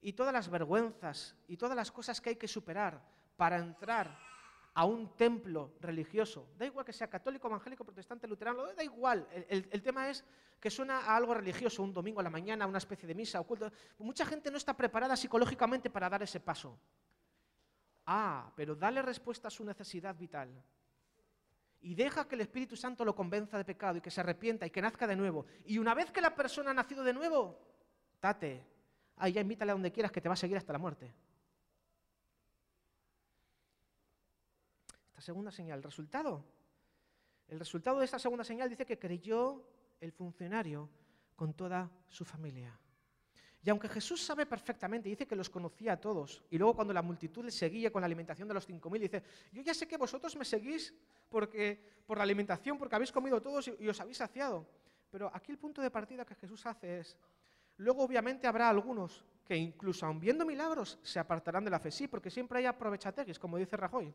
[0.02, 3.02] y todas las vergüenzas y todas las cosas que hay que superar
[3.36, 4.20] para entrar
[4.74, 9.82] a un templo religioso, da igual que sea católico, evangélico, protestante, luterano, da igual, el,
[9.82, 10.24] tema es
[10.60, 13.72] que suena a algo religioso, un domingo a la mañana, una especie de misa, oculto.
[14.00, 16.78] Mucha gente no está preparada psicológicamente para dar ese paso.
[18.06, 20.50] Ah, pero dale respuesta a su necesidad vital
[21.82, 24.72] y deja que el Espíritu Santo lo convenza de pecado y que se arrepienta y
[24.72, 25.46] que nazca de nuevo.
[25.66, 27.60] Y una vez que la persona ha nacido de nuevo,
[28.20, 28.66] tate,
[29.18, 31.14] ahí ya invítale a donde quieras que te va a seguir hasta la muerte.
[35.10, 36.46] Esta segunda señal, resultado
[37.48, 39.64] El resultado de esta segunda señal dice que creyó
[40.02, 40.90] el funcionario
[41.36, 42.78] con toda su familia.
[43.68, 47.02] Y aunque Jesús sabe perfectamente, dice que los conocía a todos, y luego cuando la
[47.02, 49.98] multitud le seguía con la alimentación de los cinco mil, dice, yo ya sé que
[49.98, 50.94] vosotros me seguís
[51.28, 54.66] porque, por la alimentación, porque habéis comido todos y, os habéis saciado.
[55.12, 57.18] Pero aquí el punto de partida que Jesús hace es,
[57.76, 61.92] luego obviamente habrá algunos que incluso aun viendo milagros se apartarán de la fe.
[61.92, 64.14] Sí, porque siempre hay aprovechateguis, como dice Rajoy.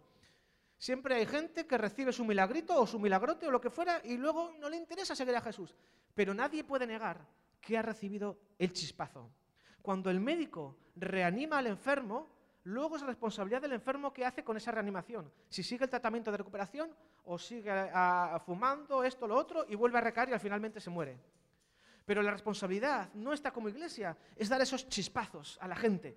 [0.79, 4.17] Siempre hay gente que recibe su milagrito o su milagrote o lo que fuera y
[4.17, 5.77] luego no le interesa seguir a Jesús.
[6.15, 7.21] Pero nadie puede negar
[7.61, 9.31] que ha recibido el chispazo.
[9.83, 12.31] Cuando el médico reanima al enfermo,
[12.65, 15.31] luego es responsabilidad del enfermo qué hace con esa reanimación.
[15.49, 17.91] Si sigue el tratamiento de recuperación o sigue
[18.47, 21.19] fumando esto, lo otro y vuelve a recaer y al finalmente se muere.
[22.05, 26.17] Pero la responsabilidad no está como iglesia, es dar esos chispazos a la gente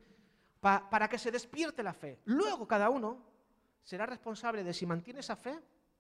[0.60, 2.20] para que se despierte la fe.
[2.26, 3.24] Luego cada uno
[3.84, 5.60] será responsable de si mantiene esa fe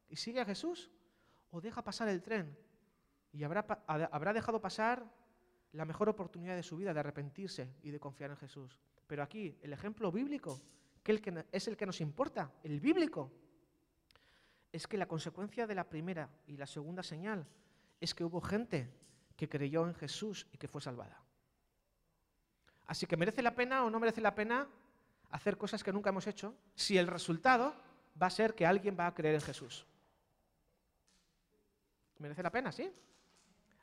[0.10, 0.91] y sigue a Jesús
[1.51, 2.58] o deja pasar el tren
[3.32, 5.06] y habrá dejado pasar
[5.75, 8.79] la mejor oportunidad de su vida de arrepentirse y de confiar en Jesús.
[9.07, 10.61] Pero aquí el ejemplo bíblico,
[11.03, 13.31] que es el que nos importa, el bíblico,
[14.71, 17.45] es que la consecuencia de la primera y la segunda señal
[17.99, 18.89] es que hubo gente
[19.35, 21.21] que creyó en Jesús y que fue salvada.
[22.88, 24.67] Así que merece la pena o no merece la pena
[25.31, 27.75] hacer cosas que nunca hemos hecho si el resultado
[28.21, 29.85] va a ser que alguien va a creer en Jesús.
[32.19, 32.89] Merece la pena, ¿sí?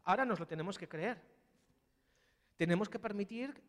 [0.05, 1.32] Ahora nos lo tenemos que creer.
[2.57, 3.63] Tenemos que permitir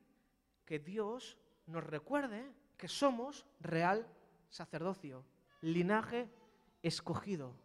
[0.65, 4.07] que Dios nos recuerde que somos real
[4.49, 5.25] sacerdocio,
[5.61, 6.29] linaje
[6.81, 7.55] escogido.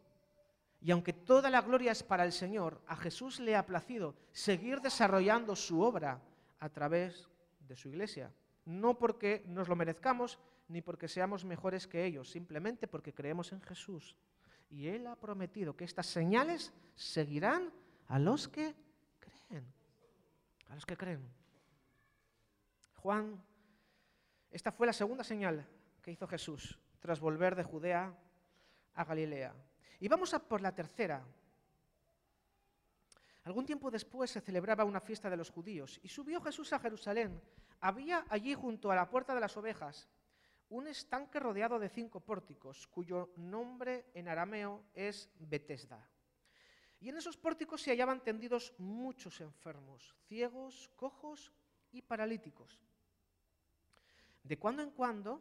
[0.80, 4.80] Y aunque toda la gloria es para el Señor, a Jesús le ha placido seguir
[4.80, 6.20] desarrollando su obra
[6.60, 7.28] a través
[7.60, 8.32] de su iglesia.
[8.64, 13.60] No porque nos lo merezcamos, ni porque seamos mejores que ellos, simplemente porque creemos en
[13.62, 14.14] Jesús.
[14.70, 17.72] Y Él ha prometido que estas señales seguirán
[18.06, 18.74] a los que
[19.18, 19.77] creen.
[20.68, 21.26] A los que creen.
[22.96, 23.42] Juan,
[24.50, 25.66] esta fue la segunda señal
[26.02, 28.14] que hizo Jesús tras volver de Judea
[28.94, 29.54] a Galilea.
[30.00, 31.24] Y vamos a por la tercera.
[33.44, 37.40] Algún tiempo después se celebraba una fiesta de los judíos y subió Jesús a Jerusalén.
[37.80, 40.08] Había allí junto a la puerta de las ovejas
[40.70, 46.06] un estanque rodeado de cinco pórticos, cuyo nombre en arameo es Betesda.
[47.00, 51.52] Y en esos pórticos se hallaban tendidos muchos enfermos, ciegos, cojos
[51.92, 52.80] y paralíticos.
[54.42, 55.40] De cuando en cuando,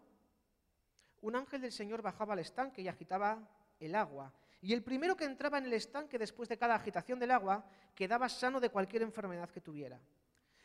[1.22, 5.26] un ángel del Señor bajaba al estanque y agitaba el agua, y el primero que
[5.26, 7.64] entraba en el estanque después de cada agitación del agua
[7.96, 10.00] quedaba sano de cualquier enfermedad que tuviera.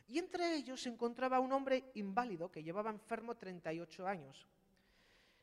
[0.08, 4.46] Y entre ellos se encontraba un hombre inválido que llevaba enfermo 38 años.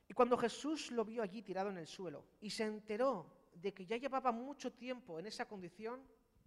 [0.07, 3.85] Y cuando Jesús lo vio allí tirado en el suelo y se enteró de que
[3.85, 6.01] ya llevaba mucho tiempo en esa condición,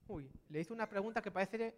[0.08, 1.74] uy, le hizo una pregunta que parece,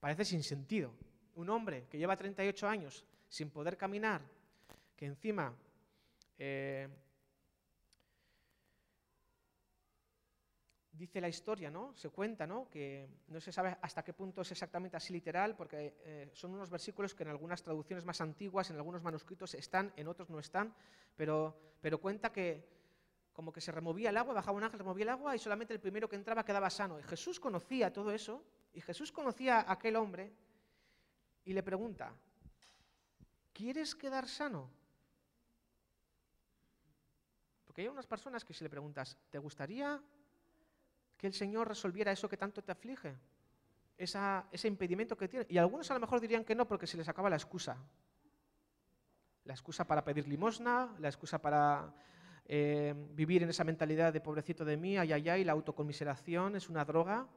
[0.00, 0.92] parece sin sentido.
[1.34, 4.22] Un hombre que lleva 38 años sin poder caminar,
[4.96, 5.54] que encima
[6.36, 6.88] eh,
[10.98, 11.94] dice la historia, ¿no?
[11.94, 12.68] Se cuenta, ¿no?
[12.68, 16.70] Que no se sabe hasta qué punto es exactamente así literal, porque eh, son unos
[16.70, 20.74] versículos que en algunas traducciones más antiguas, en algunos manuscritos están, en otros no están,
[21.16, 22.77] pero, pero cuenta que
[23.38, 25.78] como que se removía el agua, bajaba un ángel, removía el agua y solamente el
[25.78, 26.98] primero que entraba quedaba sano.
[26.98, 30.34] Y Jesús conocía todo eso, y Jesús conocía a aquel hombre
[31.44, 32.12] y le pregunta,
[33.52, 34.68] ¿quieres quedar sano?
[37.64, 40.02] Porque hay unas personas que si le preguntas, ¿te gustaría
[41.16, 43.14] que el Señor resolviera eso que tanto te aflige,
[43.96, 45.46] ese impedimento que tiene.
[45.48, 47.76] Y algunos a lo mejor dirían que no porque se les acaba la excusa.
[49.44, 51.94] La excusa para pedir limosna, la excusa para
[52.48, 56.68] eh, vivir en esa mentalidad de pobrecito de mí, ay, ay, ay, la autocomiseración es
[56.68, 57.28] una droga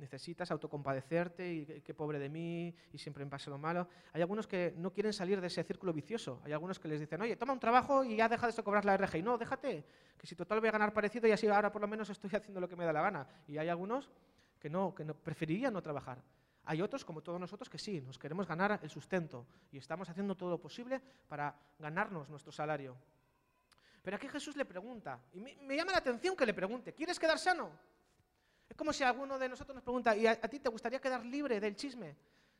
[0.00, 3.86] necesitas autocompadecerte y qué pobre de mí y siempre me pasa lo malo.
[4.12, 6.40] Hay algunos que no quieren salir de ese círculo vicioso.
[6.44, 8.96] Hay algunos que les dicen, oye, toma un trabajo y ya deja de cobrar la
[8.96, 9.22] RGI.
[9.22, 9.84] No, déjate,
[10.16, 12.60] que si total voy a ganar parecido y así ahora por lo menos estoy haciendo
[12.60, 13.26] lo que me da la gana.
[13.46, 14.10] Y hay algunos
[14.58, 16.22] que no, que no preferirían no trabajar.
[16.64, 20.34] Hay otros, como todos nosotros, que sí, nos queremos ganar el sustento y estamos haciendo
[20.34, 22.96] todo lo posible para ganarnos nuestro salario.
[24.02, 27.38] Pero aquí Jesús le pregunta, y me, llama la atención que le pregunte, ¿quieres quedar
[27.38, 27.70] sano?
[28.68, 31.60] Es como si alguno de nosotros nos pregunta, ¿y a, ti te gustaría quedar libre
[31.60, 32.16] del chisme?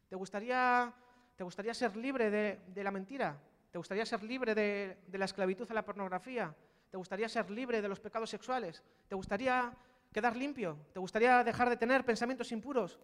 [0.08, 0.92] ¿Te gustaría,
[1.36, 3.38] te gustaría ser libre de, la mentira?
[3.70, 6.54] ¿Te gustaría ser libre de, la esclavitud a la pornografía?
[6.90, 8.82] ¿Te gustaría ser libre de los pecados sexuales?
[9.08, 9.72] ¿Te gustaría
[10.12, 10.76] quedar limpio?
[10.92, 12.98] ¿Te gustaría dejar de tener pensamientos impuros?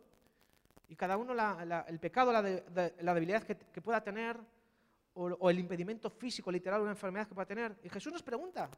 [0.89, 1.33] Y cada uno
[1.87, 4.37] el pecado, la, debilidad que, pueda tener,
[5.17, 7.79] o, el impedimento físico, literal, una enfermedad que pueda tener.
[7.83, 8.71] Y Jesús nos pregunta.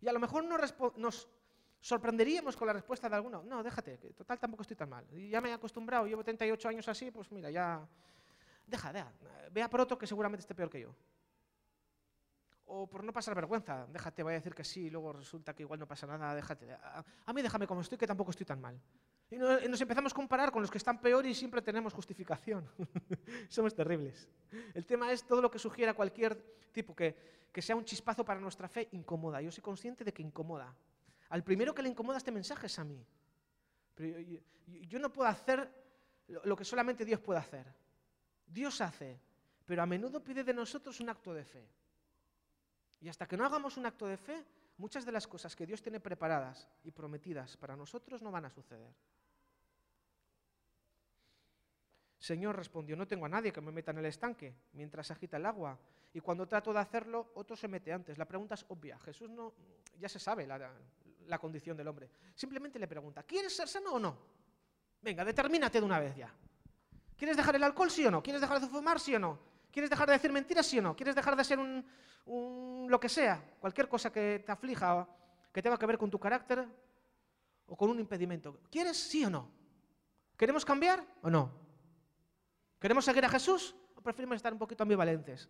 [0.00, 1.28] Y a lo mejor nos, nos
[1.80, 3.42] sorprenderíamos con la respuesta de alguno.
[3.44, 5.06] No, déjate, que total tampoco estoy tan mal.
[5.10, 7.86] Ya me he acostumbrado, llevo 38 años así, pues mira, ya...
[8.66, 9.10] Deja, deja,
[9.50, 10.94] vea por otro que seguramente esté peor que yo.
[12.66, 15.62] O por no pasar vergüenza, déjate, voy a decir que sí, y luego resulta que
[15.62, 16.70] igual no pasa nada, déjate.
[16.72, 18.78] A, mí déjame como estoy, que tampoco estoy tan mal.
[19.30, 22.66] Y, nos empezamos a comparar con los que están peor y siempre tenemos justificación.
[23.48, 24.28] Somos terribles.
[24.72, 26.36] El tema es todo lo que sugiera cualquier
[26.72, 29.42] tipo que, que sea un chispazo para nuestra fe, incomoda.
[29.42, 30.74] Yo soy consciente de que incomoda.
[31.30, 33.04] Al primero que le incomoda este mensaje es a mí.
[33.94, 34.18] Pero
[34.88, 35.68] yo, no puedo hacer
[36.44, 37.66] lo que solamente Dios puede hacer.
[38.46, 39.20] Dios hace,
[39.66, 41.68] pero a menudo pide de nosotros un acto de fe.
[43.00, 44.44] Y hasta que no hagamos un acto de fe,
[44.78, 48.50] muchas de las cosas que Dios tiene preparadas y prometidas para nosotros no van a
[48.50, 48.94] suceder.
[52.18, 55.46] Señor respondió, no tengo a nadie que me meta en el estanque mientras agita el
[55.46, 55.78] agua.
[56.12, 58.18] Y cuando trato de hacerlo, otro se mete antes.
[58.18, 58.98] La pregunta es obvia.
[58.98, 59.52] Jesús no,
[59.98, 60.72] ya se sabe la,
[61.26, 62.10] la condición del hombre.
[62.34, 64.18] Simplemente le pregunta, ¿quieres ser sano o no?
[65.00, 66.34] Venga, determínate de una vez ya.
[67.16, 68.22] ¿Quieres dejar el alcohol, sí o no?
[68.22, 69.38] ¿Quieres dejar de fumar, sí o no?
[69.78, 70.96] ¿Quieres dejar de decir mentiras, sí o no?
[70.96, 71.86] ¿Quieres dejar de ser un,
[72.90, 73.40] lo que sea?
[73.60, 75.08] Cualquier cosa que te aflija o
[75.52, 76.66] que tenga que ver con tu carácter
[77.64, 78.58] o con un impedimento.
[78.72, 79.48] ¿Quieres, sí o no?
[80.36, 81.52] ¿Queremos cambiar o no?
[82.80, 85.48] ¿Queremos seguir a Jesús o preferimos estar un poquito ambivalentes?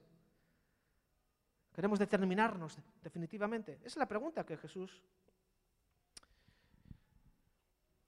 [1.72, 3.76] ¿Queremos determinarnos definitivamente?
[3.76, 5.00] Esa es la pregunta que Jesús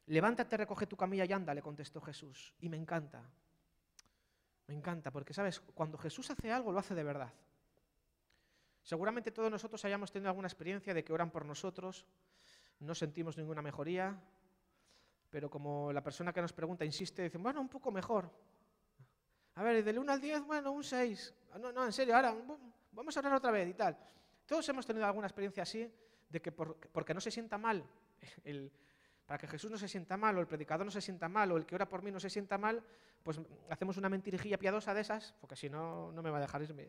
[0.04, 2.52] Levántate, recoge tu camilla y anda, le contestó Jesús.
[2.60, 3.22] Y me encanta.
[4.70, 7.32] Me encanta, porque sabes, cuando Jesús hace algo, lo hace de verdad.
[8.84, 12.06] Seguramente todos nosotros hayamos tenido alguna experiencia de que oran por nosotros,
[12.78, 14.16] no sentimos ninguna mejoría,
[15.28, 18.30] pero como la persona que nos pregunta insiste, dicen, bueno, un poco mejor.
[19.56, 21.34] A ver, del 1 al 10, bueno, un 6.
[21.50, 22.32] Ah, no, no, en serio, ahora
[22.92, 23.98] vamos a orar otra vez y tal.
[24.46, 25.92] Todos hemos tenido alguna experiencia así,
[26.28, 27.84] de que porque no se sienta mal
[28.44, 28.70] el,
[29.30, 31.56] para que Jesús no se sienta mal, o el predicador no se sienta mal, o
[31.56, 32.82] el que ora por mí no se sienta mal,
[33.22, 36.62] pues hacemos una mentirijilla piadosa de esas, porque si no, no me va a dejar
[36.62, 36.88] irme.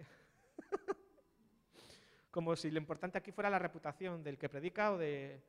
[2.32, 5.40] Como si lo importante aquí fuera la reputación del que predica o de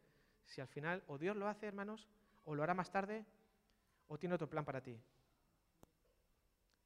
[0.44, 2.10] si al final o Dios lo hace, hermanos,
[2.44, 3.24] o lo hará más tarde,
[4.08, 5.00] o tiene otro plan para ti.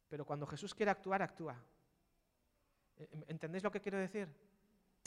[0.08, 1.56] Pero cuando Jesús quiere actuar, actúa.
[3.26, 4.28] ¿Entendéis lo que quiero decir?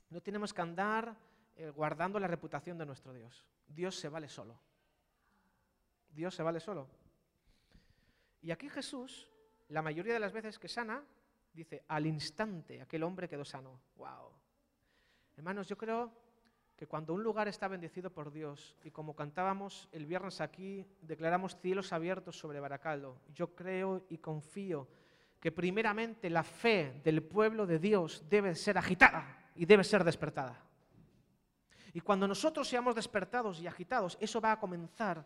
[0.10, 1.16] No tenemos que andar
[1.56, 3.46] eh, guardando la reputación de nuestro Dios.
[3.66, 4.60] Dios se vale solo.
[6.12, 6.88] Dios se vale solo.
[8.42, 9.30] Y aquí Jesús,
[9.70, 11.04] la mayoría de las veces que sana,
[11.54, 13.80] dice, al instante aquel hombre quedó sano.
[13.96, 14.32] ¡Wow!
[15.36, 16.12] Hermanos, yo creo
[16.76, 21.58] que cuando un lugar está bendecido por Dios, y como cantábamos el viernes aquí, declaramos
[21.60, 24.88] cielos abiertos sobre Baracaldo, yo creo y confío
[25.40, 30.62] que primeramente la fe del pueblo de Dios debe ser agitada y debe ser despertada.
[31.94, 35.26] Y cuando nosotros seamos despertados y agitados, eso va a comenzar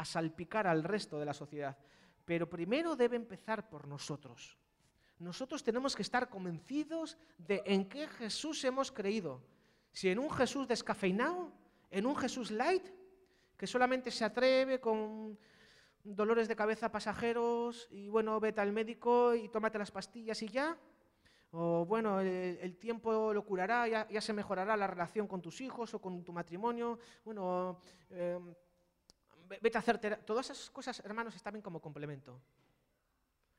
[0.00, 1.76] a salpicar al resto de la sociedad.
[2.24, 4.56] Pero primero debe empezar por nosotros.
[5.18, 9.42] Nosotros tenemos que estar convencidos de en qué Jesús hemos creído.
[9.92, 11.52] Si en un Jesús descafeinado,
[11.90, 12.86] en un Jesús light,
[13.58, 15.38] que solamente se atreve con
[16.02, 20.78] dolores de cabeza pasajeros y bueno, vete al médico y tómate las pastillas y ya.
[21.50, 26.00] O bueno, el, tiempo lo curará, ya, se mejorará la relación con tus hijos o
[26.00, 26.98] con tu matrimonio.
[27.22, 28.54] Bueno, em,
[29.60, 32.40] vete a hacer Todas esas cosas, hermanos, están bien como complemento.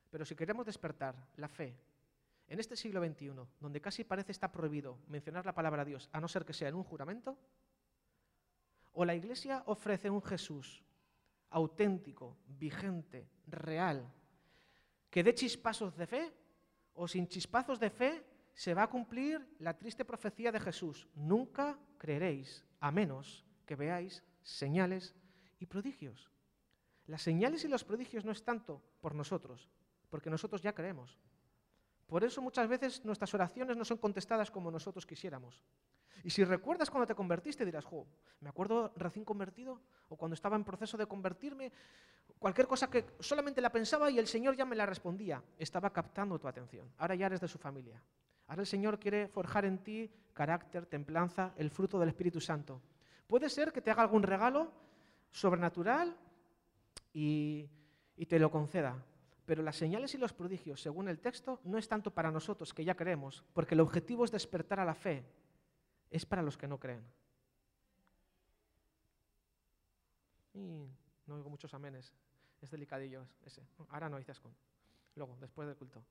[0.10, 1.76] Pero si queremos despertar la fe
[2.48, 6.28] en este siglo XXI, donde casi parece está prohibido mencionar la palabra Dios, a no
[6.28, 7.38] ser que sea en un juramento,
[8.94, 10.84] o la Iglesia ofrece un Jesús
[11.50, 14.12] auténtico, vigente, real,
[15.10, 16.34] que dé chispazos de fe,
[16.94, 21.08] o sin chispazos de fe se va a cumplir la triste profecía de Jesús.
[21.16, 25.16] Nunca creeréis, a menos que veáis señales
[25.62, 26.30] y prodigios.
[27.08, 29.70] Las señales y los prodigios no es tanto por nosotros,
[30.10, 31.18] porque nosotros ya creemos.
[32.08, 35.64] Por eso muchas veces nuestras oraciones no son contestadas como nosotros quisiéramos.
[36.24, 38.06] Y si recuerdas cuando te convertiste, dirás, jo,
[38.42, 41.72] me acuerdo recién convertido o cuando estaba en proceso de convertirme,
[42.38, 45.42] cualquier cosa que solamente la pensaba y el Señor ya me la respondía.
[45.58, 46.92] Estaba captando tu atención.
[46.98, 48.04] Ahora ya eres de su familia.
[48.48, 52.82] Ahora el Señor quiere forjar en ti carácter, templanza, el fruto del Espíritu Santo.
[53.26, 54.72] Puede ser que te haga algún regalo
[55.32, 56.16] sobrenatural
[57.14, 57.70] y,
[58.28, 59.04] te lo conceda.
[59.46, 62.86] Pero las señales y los prodigios, según el texto, no es tanto para nosotros, que
[62.86, 65.26] ya creemos, porque el objetivo es despertar a la fe,
[66.10, 67.04] es para los que no creen.
[70.54, 72.14] No oigo muchos amenes,
[72.62, 73.64] es delicadillo ese.
[73.90, 74.54] Ahora no, dices con.
[75.16, 76.04] Luego, después del culto.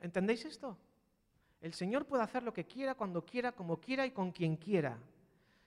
[0.00, 0.76] ¿Entendéis esto?
[1.60, 4.98] El Señor puede hacer lo que quiera, cuando quiera, como quiera y con quien quiera.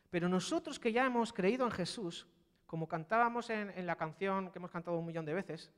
[0.09, 2.27] Pero nosotros que ya hemos creído en Jesús,
[2.71, 5.69] como cantábamos en, la canción que hemos cantado un millón de veces,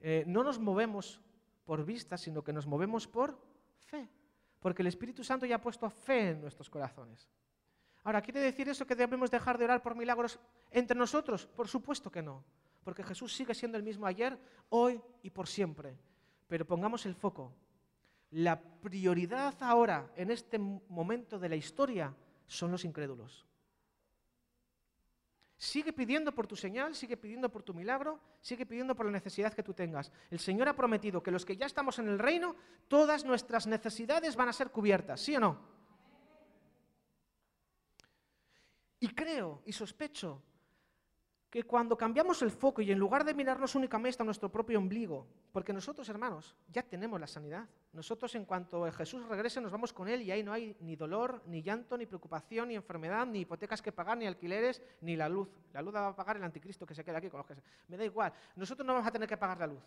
[0.00, 1.22] eh, no nos movemos
[1.64, 3.38] por vista, sino que nos movemos por
[3.78, 4.08] fe.
[4.58, 7.28] Porque el Espíritu Santo ya ha puesto fe en nuestros corazones.
[8.02, 10.40] Ahora, ¿quiere decir eso que debemos dejar de orar por milagros
[10.72, 11.46] entre nosotros?
[11.46, 12.42] Por supuesto que no.
[12.82, 14.36] Porque Jesús sigue siendo el mismo ayer,
[14.70, 15.96] hoy y por siempre.
[16.48, 17.52] Pero pongamos el foco.
[18.32, 22.12] La prioridad ahora, en este momento de la historia,
[22.48, 23.46] son los incrédulos.
[25.56, 29.54] Sigue pidiendo por tu señal, sigue pidiendo por tu milagro, sigue pidiendo por la necesidad
[29.54, 30.10] que tú tengas.
[30.30, 32.56] El Señor ha prometido que los que ya estamos en el reino,
[32.88, 35.74] todas nuestras necesidades van a ser cubiertas, ¿sí o no?
[38.98, 40.42] Y creo y sospecho
[41.54, 45.24] que cuando cambiamos el foco y en lugar de mirarnos únicamente a nuestro propio ombligo,
[45.52, 47.68] porque nosotros, hermanos, ya tenemos la sanidad.
[47.92, 51.42] Nosotros, en cuanto Jesús regrese, nos vamos con Él y ahí no hay ni dolor,
[51.46, 55.48] ni llanto, ni preocupación, ni enfermedad, ni hipotecas que pagar, ni alquileres, ni la luz.
[55.72, 57.54] La luz la va a pagar el anticristo que se queda aquí con los que
[57.86, 58.32] Me da igual.
[58.56, 59.82] Nosotros no vamos a tener que pagar la luz.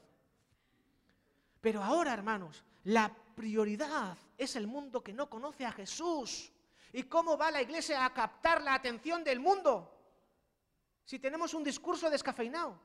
[1.60, 6.50] Pero ahora, hermanos, la prioridad es el mundo que no conoce a Jesús.
[6.94, 9.97] ¿Y cómo va la iglesia a captar la atención del mundo?
[11.08, 12.78] Si tenemos un discurso descafeinado.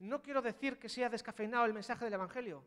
[0.00, 2.62] No quiero decir que sea descafeinado el mensaje del Evangelio,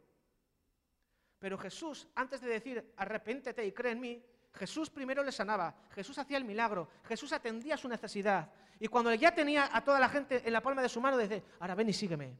[1.37, 6.17] pero Jesús, antes de decir arrepéntete y cree en mí, Jesús primero le sanaba, Jesús
[6.17, 8.51] hacía el milagro, Jesús atendía su necesidad.
[8.79, 11.43] Y cuando ya tenía a toda la gente en la palma de su mano, dice,
[11.59, 12.35] ahora ven y sígueme.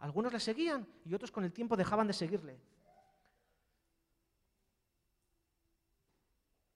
[0.00, 2.60] Algunos le seguían y otros con el tiempo dejaban de seguirle.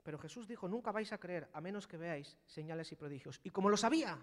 [0.05, 3.41] Pero Jesús dijo, nunca vais a creer a menos que veáis señales y prodigios.
[3.43, 4.17] Y como lo sabía,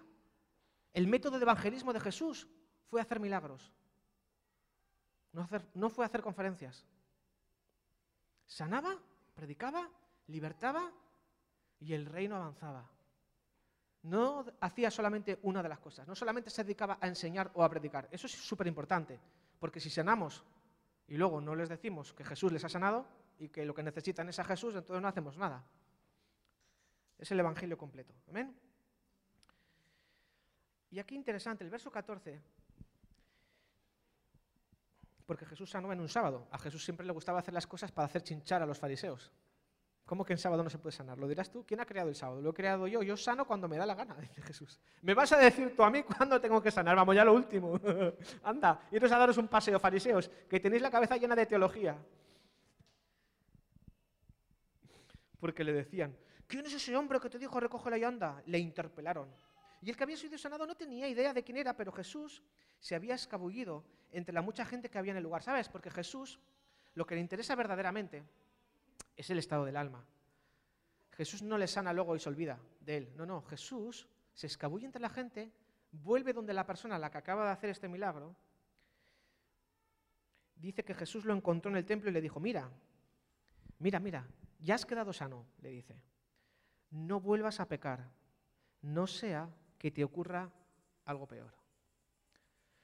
[0.94, 2.48] el método de evangelismo de Jesús
[2.88, 3.70] fue hacer milagros.
[5.74, 6.86] No, fue hacer conferencias.
[8.46, 8.96] Sanaba,
[9.34, 9.90] predicaba,
[10.28, 10.90] libertaba
[11.80, 12.88] y el reino avanzaba.
[14.04, 17.68] No hacía solamente una de las cosas, no solamente se dedicaba a enseñar o a
[17.68, 18.08] predicar.
[18.10, 19.18] Eso es súper importante,
[19.58, 20.44] porque si sanamos
[21.08, 23.06] y luego no les decimos que Jesús les ha sanado,
[23.38, 25.64] y que lo que necesitan es a Jesús, entonces no hacemos nada.
[27.18, 28.14] Es el Evangelio completo.
[28.28, 28.56] Amén.
[30.94, 32.40] Y aquí interesante, el verso 14,
[35.26, 36.46] porque Jesús sanó en un sábado.
[36.52, 39.32] A Jesús siempre le gustaba hacer las cosas para hacer chinchar a los fariseos.
[40.04, 41.18] ¿Cómo que en sábado no se puede sanar?
[41.18, 41.64] ¿Lo dirás tú?
[41.66, 42.40] ¿Quién ha creado el sábado?
[42.40, 43.02] Lo he creado yo.
[43.02, 44.78] Yo sano cuando me da la gana, dice Jesús.
[45.02, 46.94] ¿Me vas a decir tú a mí cuándo tengo que sanar?
[46.94, 47.80] Vamos, ya lo último.
[48.44, 51.98] Anda, iros a daros un paseo, fariseos, que tenéis la cabeza llena de teología.
[55.40, 56.16] porque le decían,
[56.46, 58.42] ¿quién es ese hombre que te dijo recógela y anda?
[58.46, 59.28] Le interpelaron.
[59.84, 62.42] Y el que había sido sanado no tenía idea de quién era, pero Jesús
[62.80, 65.42] se había escabullido entre la mucha gente que había en el lugar.
[65.42, 65.68] ¿Sabes?
[65.68, 66.40] Porque Jesús
[66.94, 68.24] lo que le interesa verdaderamente
[69.14, 70.02] es el estado del alma.
[71.10, 73.12] Jesús no le sana luego y se olvida de él.
[73.14, 75.52] No, no, Jesús se escabulle entre la gente,
[75.92, 78.34] vuelve donde la persona la que acaba de hacer este milagro.
[80.56, 82.70] Dice que Jesús lo encontró en el templo y le dijo, mira,
[83.80, 84.26] mira, mira,
[84.60, 86.00] ya has quedado sano, le dice.
[86.90, 88.08] No vuelvas a pecar,
[88.80, 89.46] no sea
[89.84, 90.50] que te ocurra
[91.04, 91.52] algo peor.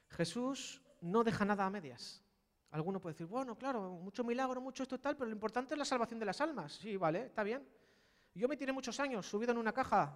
[0.09, 2.23] Jesús no deja nada a medias.
[2.69, 5.83] Alguno puede decir, bueno, claro, mucho milagro, mucho esto tal, pero lo importante es la
[5.83, 6.73] salvación de las almas.
[6.73, 7.67] Sí, vale, está bien.
[8.35, 10.15] Yo me tiré muchos años subido en una caja,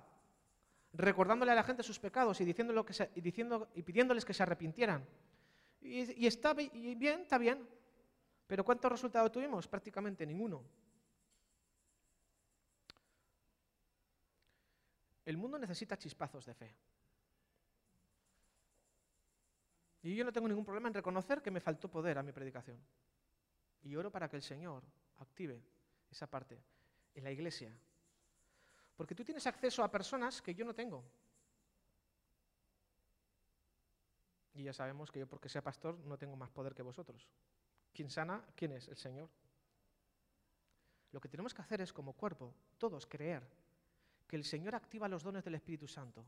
[0.93, 5.03] recordándole a la gente sus pecados y, diciendo que y, pidiéndoles que se arrepintieran.
[5.81, 7.67] Y, y está bien, está bien.
[8.45, 9.67] Pero ¿cuántos resultados tuvimos?
[9.67, 10.61] Prácticamente ninguno.
[15.25, 16.75] El mundo necesita chispazos de fe.
[20.03, 22.79] Y yo no tengo ningún problema en reconocer que me faltó poder a mi predicación.
[23.81, 24.83] Y oro para que el Señor
[25.17, 25.63] active
[26.11, 26.61] esa parte
[27.15, 27.75] en la iglesia.
[28.95, 31.03] Porque tú tienes acceso a personas que yo no tengo.
[34.53, 37.27] Y ya sabemos que yo porque sea pastor no tengo más poder que vosotros.
[37.91, 38.45] ¿Quién sana?
[38.55, 38.87] ¿Quién es?
[38.87, 39.29] El Señor.
[41.11, 43.64] Lo que tenemos que hacer es como cuerpo, todos creer
[44.35, 46.25] que el Señor activa los dones del Espíritu Santo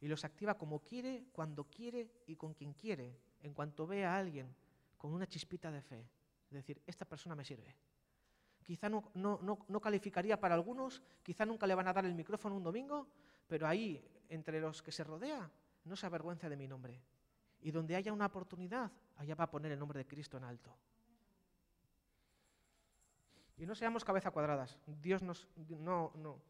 [0.00, 4.16] y los activa como quiere, cuando quiere y con quien quiere, en cuanto ve a
[4.16, 4.52] alguien
[4.98, 6.04] con una chispita de fe.
[6.50, 7.76] Es decir, esta persona me sirve.
[8.60, 12.64] Quizá no, no, calificaría para algunos, quizá nunca le van a dar el micrófono un
[12.64, 13.06] domingo,
[13.46, 15.48] pero ahí, entre los que se rodea,
[15.84, 17.00] no se avergüenza de mi nombre.
[17.60, 20.76] Y donde haya una oportunidad, allá va a poner el nombre de Cristo en alto.
[23.58, 24.76] Y no seamos cabeza cuadradas.
[24.86, 26.42] Dios nos, no, no,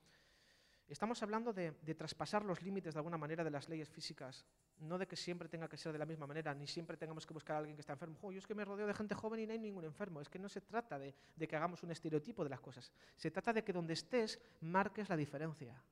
[0.89, 4.45] Estamos hablando de, traspasar los límites de alguna manera de las leyes físicas,
[4.81, 7.33] no de que siempre tenga que ser de la misma manera, ni siempre tengamos que
[7.33, 8.31] buscar a alguien que está enfermo.
[8.31, 10.21] yo es que me rodeo de gente joven y no hay ningún enfermo.
[10.21, 11.15] Es que no se trata de,
[11.49, 12.93] que hagamos un estereotipo de las cosas.
[13.17, 15.83] Se trata de que donde estés marques la diferencia.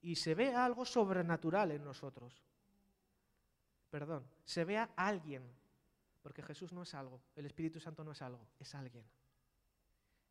[0.00, 2.44] y se vea algo sobrenatural en nosotros.
[3.90, 5.42] Perdón, se vea alguien,
[6.22, 9.04] porque Jesús no es algo, el Espíritu Santo no es algo, es alguien.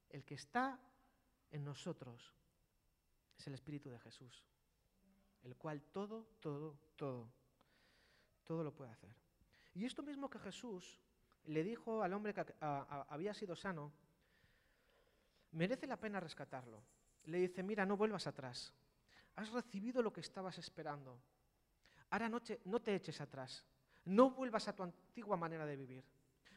[0.10, 0.80] El que está
[1.52, 2.34] en nosotros
[3.38, 4.44] es el Espíritu de Jesús,
[5.44, 7.30] el cual todo, todo, todo,
[8.44, 9.16] todo lo puede hacer.
[9.74, 11.00] Y esto mismo que Jesús
[11.46, 13.92] le dijo al hombre que había sido sano,
[15.52, 16.84] merece la pena rescatarlo.
[17.26, 18.74] Le dice, mira, no vuelvas atrás.
[19.36, 21.20] Has recibido lo que estabas esperando.
[22.10, 23.66] Ahora no te, no te eches atrás.
[24.06, 26.06] No vuelvas a tu antigua manera de vivir.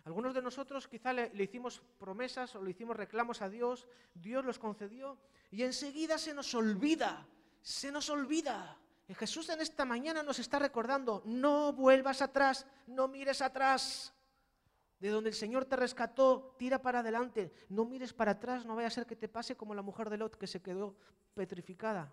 [0.08, 4.58] Algunos de nosotros quizá le, hicimos promesas o le hicimos reclamos a Dios, Dios los
[4.58, 5.18] concedió
[5.50, 7.28] y enseguida se nos olvida,
[7.60, 8.78] se nos olvida.
[9.06, 14.14] Y Jesús en esta mañana nos está recordando, no vuelvas atrás, no mires atrás.
[14.98, 18.88] De donde el Señor te rescató, tira para adelante, no mires para atrás, no vaya
[18.88, 20.96] a ser que te pase como la mujer de Lot que se quedó
[21.34, 22.10] petrificada.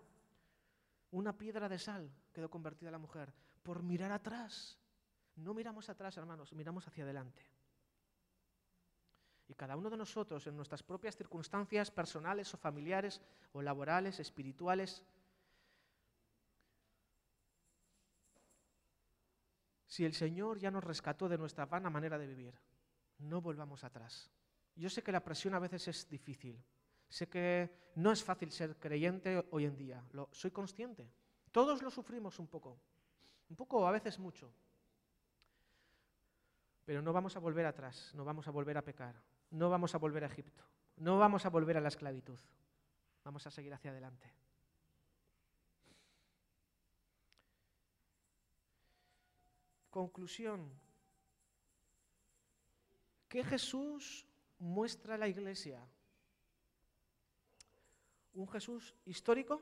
[1.12, 3.32] Una piedra de sal quedó convertida la mujer
[3.62, 4.78] por mirar atrás.
[5.36, 7.55] No miramos atrás, hermanos, miramos hacia adelante.
[9.48, 13.20] Y cada uno de nosotros, en nuestras propias circunstancias personales o familiares
[13.52, 15.04] o laborales, espirituales,
[19.86, 22.54] si el Señor ya nos rescató de nuestra vana manera de vivir,
[23.18, 24.30] no volvamos atrás.
[24.74, 26.62] Yo sé que la presión a veces es difícil.
[27.08, 30.04] Sé que no es fácil ser creyente hoy en día.
[30.12, 31.08] Lo, soy consciente.
[31.52, 32.78] Todos lo sufrimos un poco.
[33.48, 34.52] Un poco a veces mucho.
[36.84, 39.20] Pero no vamos a volver atrás, no vamos a volver a pecar,
[39.56, 40.62] no vamos a volver a Egipto,
[40.96, 42.38] no vamos a volver a la esclavitud.
[43.24, 44.32] Vamos a seguir hacia adelante.
[49.90, 50.70] Conclusión.
[53.28, 54.28] ¿Qué Jesús
[54.60, 55.84] muestra a la iglesia?
[58.34, 59.60] ¿Un Jesús histórico?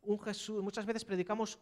[0.00, 1.58] Un Jesús, muchas veces predicamos,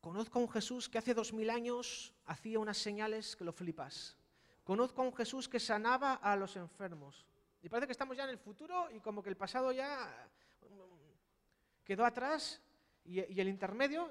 [0.00, 4.16] conozco a un Jesús que hace dos mil años hacía unas señales que lo flipas.
[4.64, 7.26] Conozco a un Jesús que sanaba a los enfermos.
[7.62, 10.28] Y parece que estamos ya en el futuro y como que el pasado ya
[11.84, 12.62] quedó atrás
[13.04, 14.10] y, y el intermedio.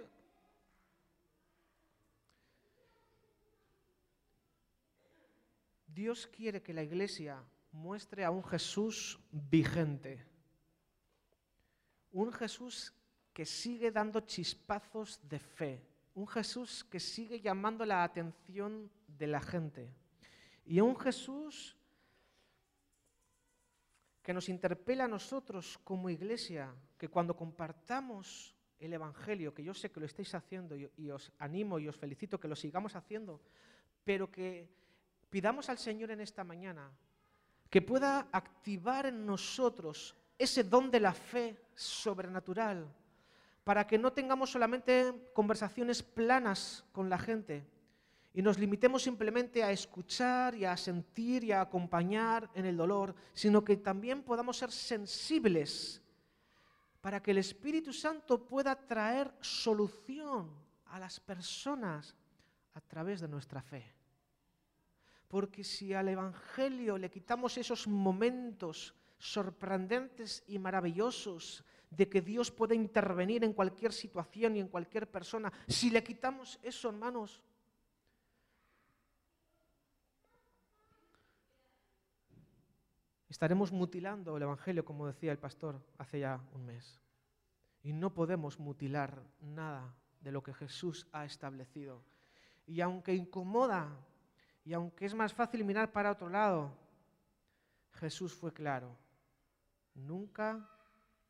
[5.87, 10.23] Dios quiere que la iglesia muestre a un Jesús vigente,
[12.11, 12.93] un Jesús
[13.33, 15.83] que sigue dando chispazos de fe,
[16.13, 20.02] un Jesús que sigue llamando la atención de la gente
[20.65, 21.75] y un Jesús
[24.21, 29.91] que nos interpela a nosotros como iglesia, que cuando compartamos el Evangelio, que yo sé
[29.91, 33.41] que lo estáis haciendo y, y os animo y os felicito que lo sigamos haciendo,
[34.03, 34.69] pero que
[35.29, 36.89] pidamos al Señor en esta mañana
[37.69, 42.87] que pueda activar en nosotros ese don de la fe sobrenatural,
[43.63, 47.65] para que no tengamos solamente conversaciones planas con la gente
[48.33, 53.13] y nos limitemos simplemente a escuchar y a sentir y a acompañar en el dolor,
[53.31, 56.01] sino que también podamos ser sensibles
[56.99, 60.49] para que el Espíritu Santo pueda traer solución
[60.85, 62.15] a las personas
[62.73, 63.93] a través de nuestra fe.
[65.27, 72.73] Porque si al Evangelio le quitamos esos momentos sorprendentes y maravillosos de que Dios puede
[72.73, 77.43] intervenir en cualquier situación y en cualquier persona, si le quitamos eso, hermanos,
[83.33, 87.01] estaremos mutilando el Evangelio, como decía el pastor hace ya un mes.
[87.81, 92.03] Y no podemos mutilar nada de lo que Jesús ha establecido.
[92.67, 93.89] Y aunque incomoda
[94.63, 96.77] y aunque es más fácil mirar para otro lado,
[97.93, 98.95] Jesús fue claro.
[99.95, 100.69] Nunca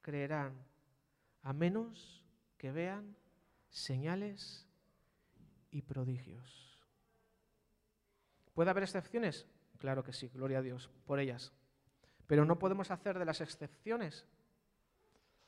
[0.01, 0.61] creerán
[1.41, 2.21] a menos
[2.57, 3.15] que vean
[3.69, 4.67] señales
[5.71, 6.77] y prodigios.
[8.53, 9.47] ¿Puede haber excepciones?
[9.77, 11.53] Claro que sí, gloria a Dios por ellas.
[12.27, 14.25] Pero no podemos hacer de las excepciones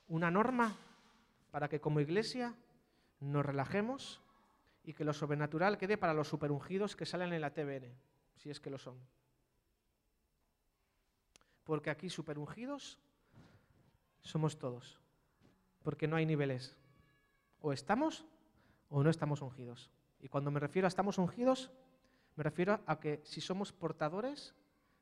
[0.08, 0.76] una norma
[1.50, 2.54] para que como iglesia
[3.20, 4.20] nos relajemos
[4.84, 7.92] y que lo sobrenatural quede para los superungidos que salen en la TVN,
[8.36, 8.98] si es que lo son.
[11.64, 12.98] Porque aquí superungidos
[14.20, 15.00] somos todos,
[15.82, 16.76] porque no hay niveles.
[17.60, 18.24] O estamos
[18.88, 19.90] o no estamos ungidos.
[20.20, 21.72] Y cuando me refiero a estamos ungidos,
[22.36, 24.54] me refiero a que si somos portadores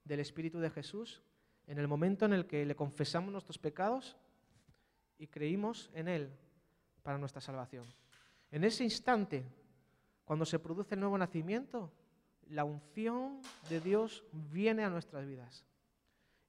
[0.05, 1.23] del Espíritu de Jesús,
[1.67, 4.17] en el momento en el que le confesamos nuestros pecados
[5.19, 6.31] y creímos en Él
[7.03, 7.87] para nuestra salvación.
[8.51, 9.45] En ese instante
[10.25, 11.93] cuando se produce el nuevo nacimiento,
[12.49, 15.65] la unción de Dios viene a nuestras vidas.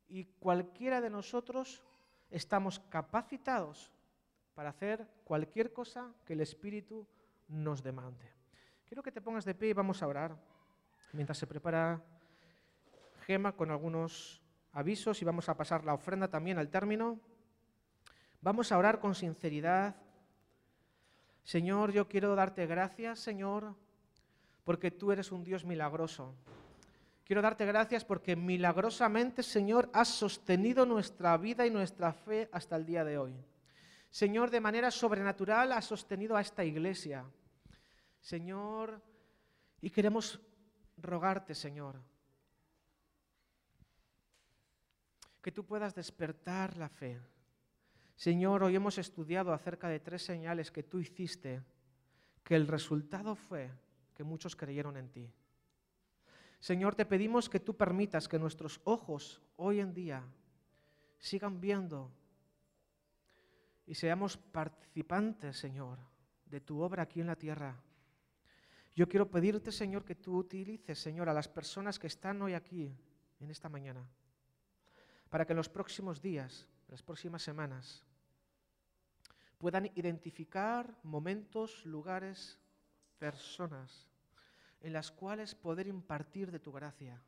[0.08, 1.84] Y cualquiera de nosotros
[2.30, 3.92] estamos capacitados
[4.54, 7.06] para hacer cualquier cosa que el Espíritu
[7.48, 8.32] nos demande.
[8.86, 10.38] Quiero que te pongas de pie y vamos a orar
[11.12, 12.02] mientras se prepara
[13.26, 14.42] Gema con algunos
[14.76, 17.20] avisos y vamos a pasar la ofrenda también al término.
[18.42, 19.96] Vamos a orar con sinceridad.
[21.44, 23.74] Señor, yo quiero darte gracias, Señor,
[24.66, 26.36] porque tú eres un Dios milagroso.
[27.24, 32.86] Quiero darte gracias porque milagrosamente, Señor, has sostenido nuestra vida y nuestra fe hasta el
[32.86, 33.34] día de hoy.
[34.10, 37.26] Señor, de manera sobrenatural has sostenido a esta iglesia.
[38.20, 39.02] Señor,
[39.80, 40.40] y queremos
[40.98, 41.96] rogarte, Señor,
[45.46, 47.22] que tú puedas despertar la fe.
[48.16, 51.62] Señor, hoy hemos estudiado acerca de tres señales que tú hiciste,
[52.44, 53.70] que el resultado fue
[54.16, 55.32] que muchos creyeron en ti.
[56.60, 60.24] Señor, te pedimos que tú permitas que nuestros ojos hoy en día
[61.20, 62.12] sigan viendo
[63.86, 66.00] y seamos participantes, Señor,
[66.48, 67.80] de tu obra aquí en la tierra.
[68.96, 72.98] Yo quiero pedirte, Señor, que tú utilices, Señor, a las personas que están hoy aquí,
[73.40, 74.10] en esta mañana,
[75.36, 78.06] para que en los próximos días, las próximas semanas,
[79.58, 82.58] puedan identificar momentos, lugares,
[83.20, 84.08] personas
[84.80, 87.22] en las cuales poder impartir de tu gracia.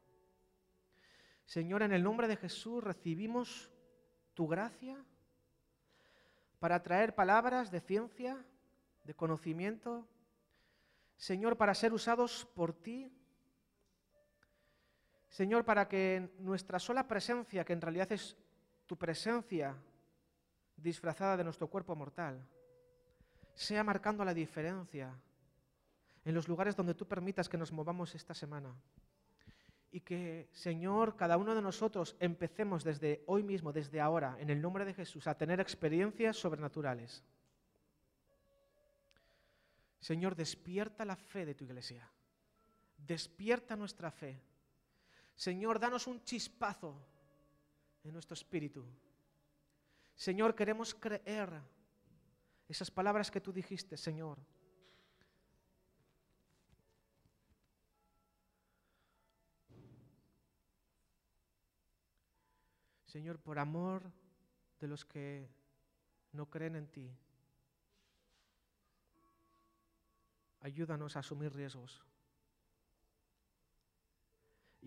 [1.46, 3.70] Señor, en el nombre de Jesús recibimos
[4.34, 5.04] tu gracia
[6.60, 8.42] para traer palabras de ciencia,
[9.04, 10.08] de conocimiento,
[11.18, 13.12] Señor, para ser usados por ti.
[15.30, 18.36] Señor, para que nuestra sola presencia, que en realidad es
[18.86, 19.76] tu presencia
[20.76, 22.46] disfrazada de nuestro cuerpo mortal,
[23.54, 25.14] sea marcando la diferencia
[26.24, 28.76] en los lugares donde tú permitas que nos movamos esta semana.
[29.92, 34.62] Y que, Señor, cada uno de nosotros empecemos desde hoy mismo, desde ahora, en el
[34.62, 37.24] nombre de Jesús, a tener experiencias sobrenaturales.
[40.00, 42.08] Señor, despierta la fe de tu iglesia.
[42.98, 44.40] Despierta nuestra fe.
[45.38, 46.98] Señor, danos un chispazo
[48.04, 48.84] en nuestro espíritu.
[50.16, 51.62] Señor, queremos creer
[52.68, 54.40] esas palabras que tú dijiste, Señor.
[63.06, 64.12] Señor, por amor
[64.80, 65.48] de los que
[66.32, 67.16] no creen en ti,
[70.62, 72.04] ayúdanos a asumir riesgos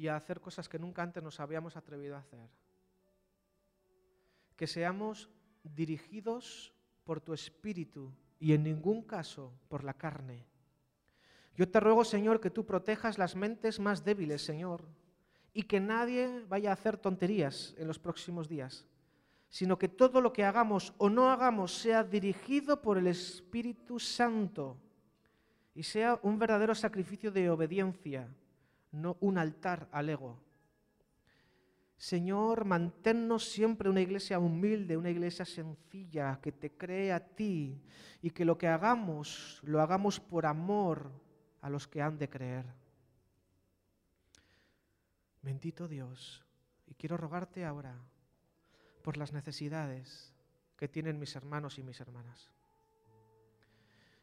[0.00, 2.48] y a hacer cosas que nunca antes nos habíamos atrevido a hacer.
[4.56, 5.28] Que seamos
[5.62, 6.72] dirigidos
[7.04, 10.46] por tu espíritu y en ningún caso por la carne.
[11.54, 14.88] Yo te ruego, Señor, que tú protejas las mentes más débiles, Señor,
[15.52, 18.86] y que nadie vaya a hacer tonterías en los próximos días,
[19.50, 24.78] sino que todo lo que hagamos o no hagamos sea dirigido por el Espíritu Santo
[25.74, 28.34] y sea un verdadero sacrificio de obediencia,
[28.92, 30.38] no un altar al ego.
[31.96, 37.82] Señor, manténnos siempre una iglesia humilde, una iglesia sencilla, que te cree a ti
[38.22, 41.10] y que lo que hagamos lo hagamos por amor
[41.60, 42.64] a los que han de creer.
[45.42, 46.44] Bendito Dios,
[46.86, 47.94] y quiero rogarte ahora
[49.02, 50.34] por las necesidades
[50.76, 52.50] que tienen mis hermanos y mis hermanas.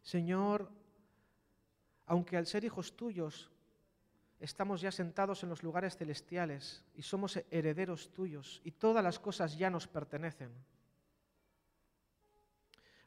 [0.02, 0.72] Señor,
[2.08, 3.52] aunque al ser hijos tuyos
[4.40, 9.58] estamos ya sentados en los lugares celestiales y somos herederos tuyos y todas las cosas
[9.58, 10.52] ya nos pertenecen,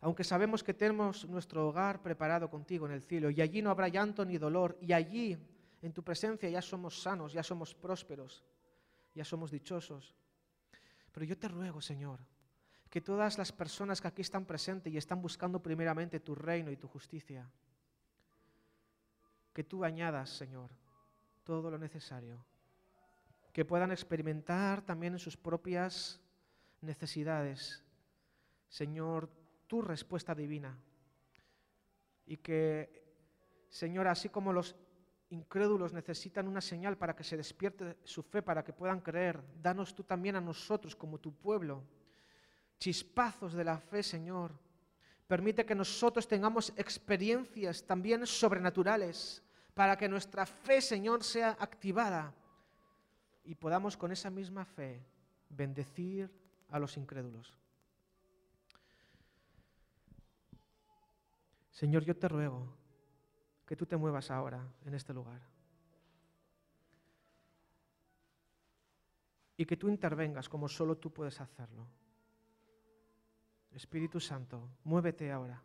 [0.00, 3.88] aunque sabemos que tenemos nuestro hogar preparado contigo en el cielo y allí no habrá
[3.88, 5.38] llanto ni dolor y allí
[5.82, 8.44] en tu presencia ya somos sanos, ya somos prósperos,
[9.14, 10.14] ya somos dichosos.
[11.12, 12.20] Pero yo te ruego, Señor,
[12.88, 16.76] que todas las personas que aquí están presentes y están buscando primeramente tu reino y
[16.76, 17.48] tu justicia,
[19.52, 20.70] que tú añadas, Señor,
[21.45, 22.45] todo lo necesario,
[23.53, 26.20] que puedan experimentar también en sus propias
[26.80, 27.82] necesidades,
[28.68, 29.28] Señor,
[29.66, 30.78] tu respuesta divina.
[32.26, 33.03] Y que,
[33.68, 34.76] Señor, así como los
[35.30, 39.41] incrédulos necesitan una señal para que se despierte su fe, para que puedan creer.
[39.61, 41.82] Danos tú también a nosotros como tu pueblo
[42.78, 44.53] chispazos de la fe, Señor.
[45.28, 49.43] Permite que nosotros tengamos experiencias también sobrenaturales
[49.74, 52.34] para que nuestra fe, Señor, sea activada
[53.44, 55.04] y podamos con esa misma fe
[55.48, 56.30] bendecir
[56.68, 57.56] a los incrédulos.
[61.70, 62.76] Señor, yo te ruego
[63.66, 65.40] que tú te muevas ahora en este lugar.
[69.56, 71.86] Y que tú intervengas como solo tú puedes hacerlo.
[73.72, 75.62] Espíritu Santo, muévete ahora.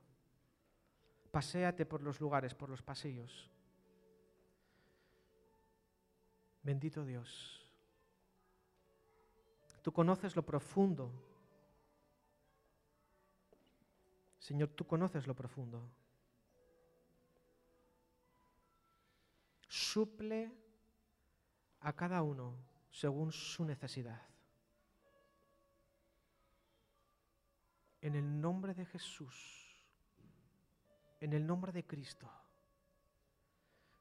[1.32, 3.51] Paséate por los lugares, por los pasillos.
[6.66, 7.63] Bendito Dios.
[9.84, 11.11] Tú conoces lo profundo.
[14.39, 15.88] Señor, tú conoces lo profundo.
[19.68, 20.51] Suple
[21.82, 22.57] a cada uno
[22.89, 24.24] según su necesidad.
[28.01, 29.86] En el nombre de Jesús,
[31.20, 32.28] en el nombre de Cristo.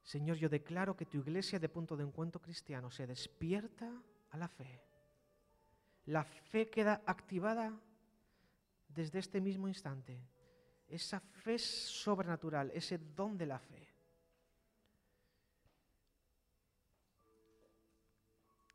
[0.04, 3.90] Señor, yo declaro que tu iglesia de punto de encuentro cristiano se despierta
[4.30, 4.80] a la fe
[6.06, 7.72] la fe queda activada
[8.88, 10.20] desde este mismo instante.
[10.86, 13.88] Esa fe sobrenatural, ese don de la fe.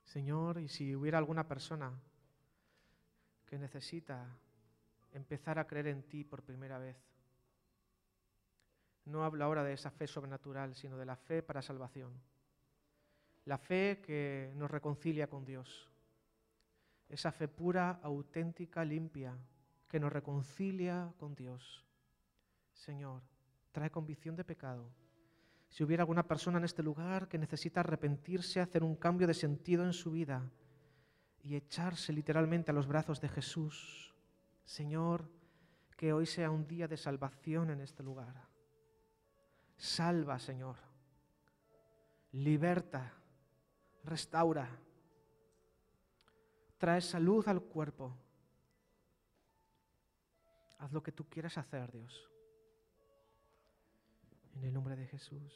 [0.04, 1.92] Señor, y si hubiera alguna persona
[3.46, 4.28] que necesita
[5.12, 6.98] empezar a creer en ti por primera vez,
[9.06, 12.14] no hablo ahora de esa fe sobrenatural, sino de la fe para salvación.
[13.46, 15.90] La fe que nos reconcilia con Dios
[17.10, 19.36] esa fe pura, auténtica, limpia,
[19.88, 21.84] que nos reconcilia con Dios.
[22.72, 23.24] Señor,
[23.72, 24.92] trae convicción de pecado.
[25.68, 29.84] Si hubiera alguna persona en este lugar que necesita arrepentirse, hacer un cambio de sentido
[29.84, 30.50] en su vida
[31.42, 34.14] y echarse literalmente a los brazos de Jesús,
[34.64, 35.28] Señor,
[35.98, 38.49] que hoy sea un día de salvación en este lugar.
[39.80, 40.76] Salva, Señor.
[42.34, 43.12] Liberta.
[44.04, 44.70] Restaura
[46.80, 48.18] trae salud al cuerpo.
[50.80, 52.32] Haz lo que tú quieras hacer, Dios.
[54.56, 55.54] En el nombre de Jesús.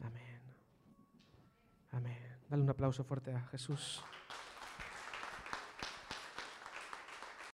[0.00, 0.42] Amén.
[1.92, 2.40] Amén.
[2.50, 4.04] Dale un aplauso fuerte a Jesús.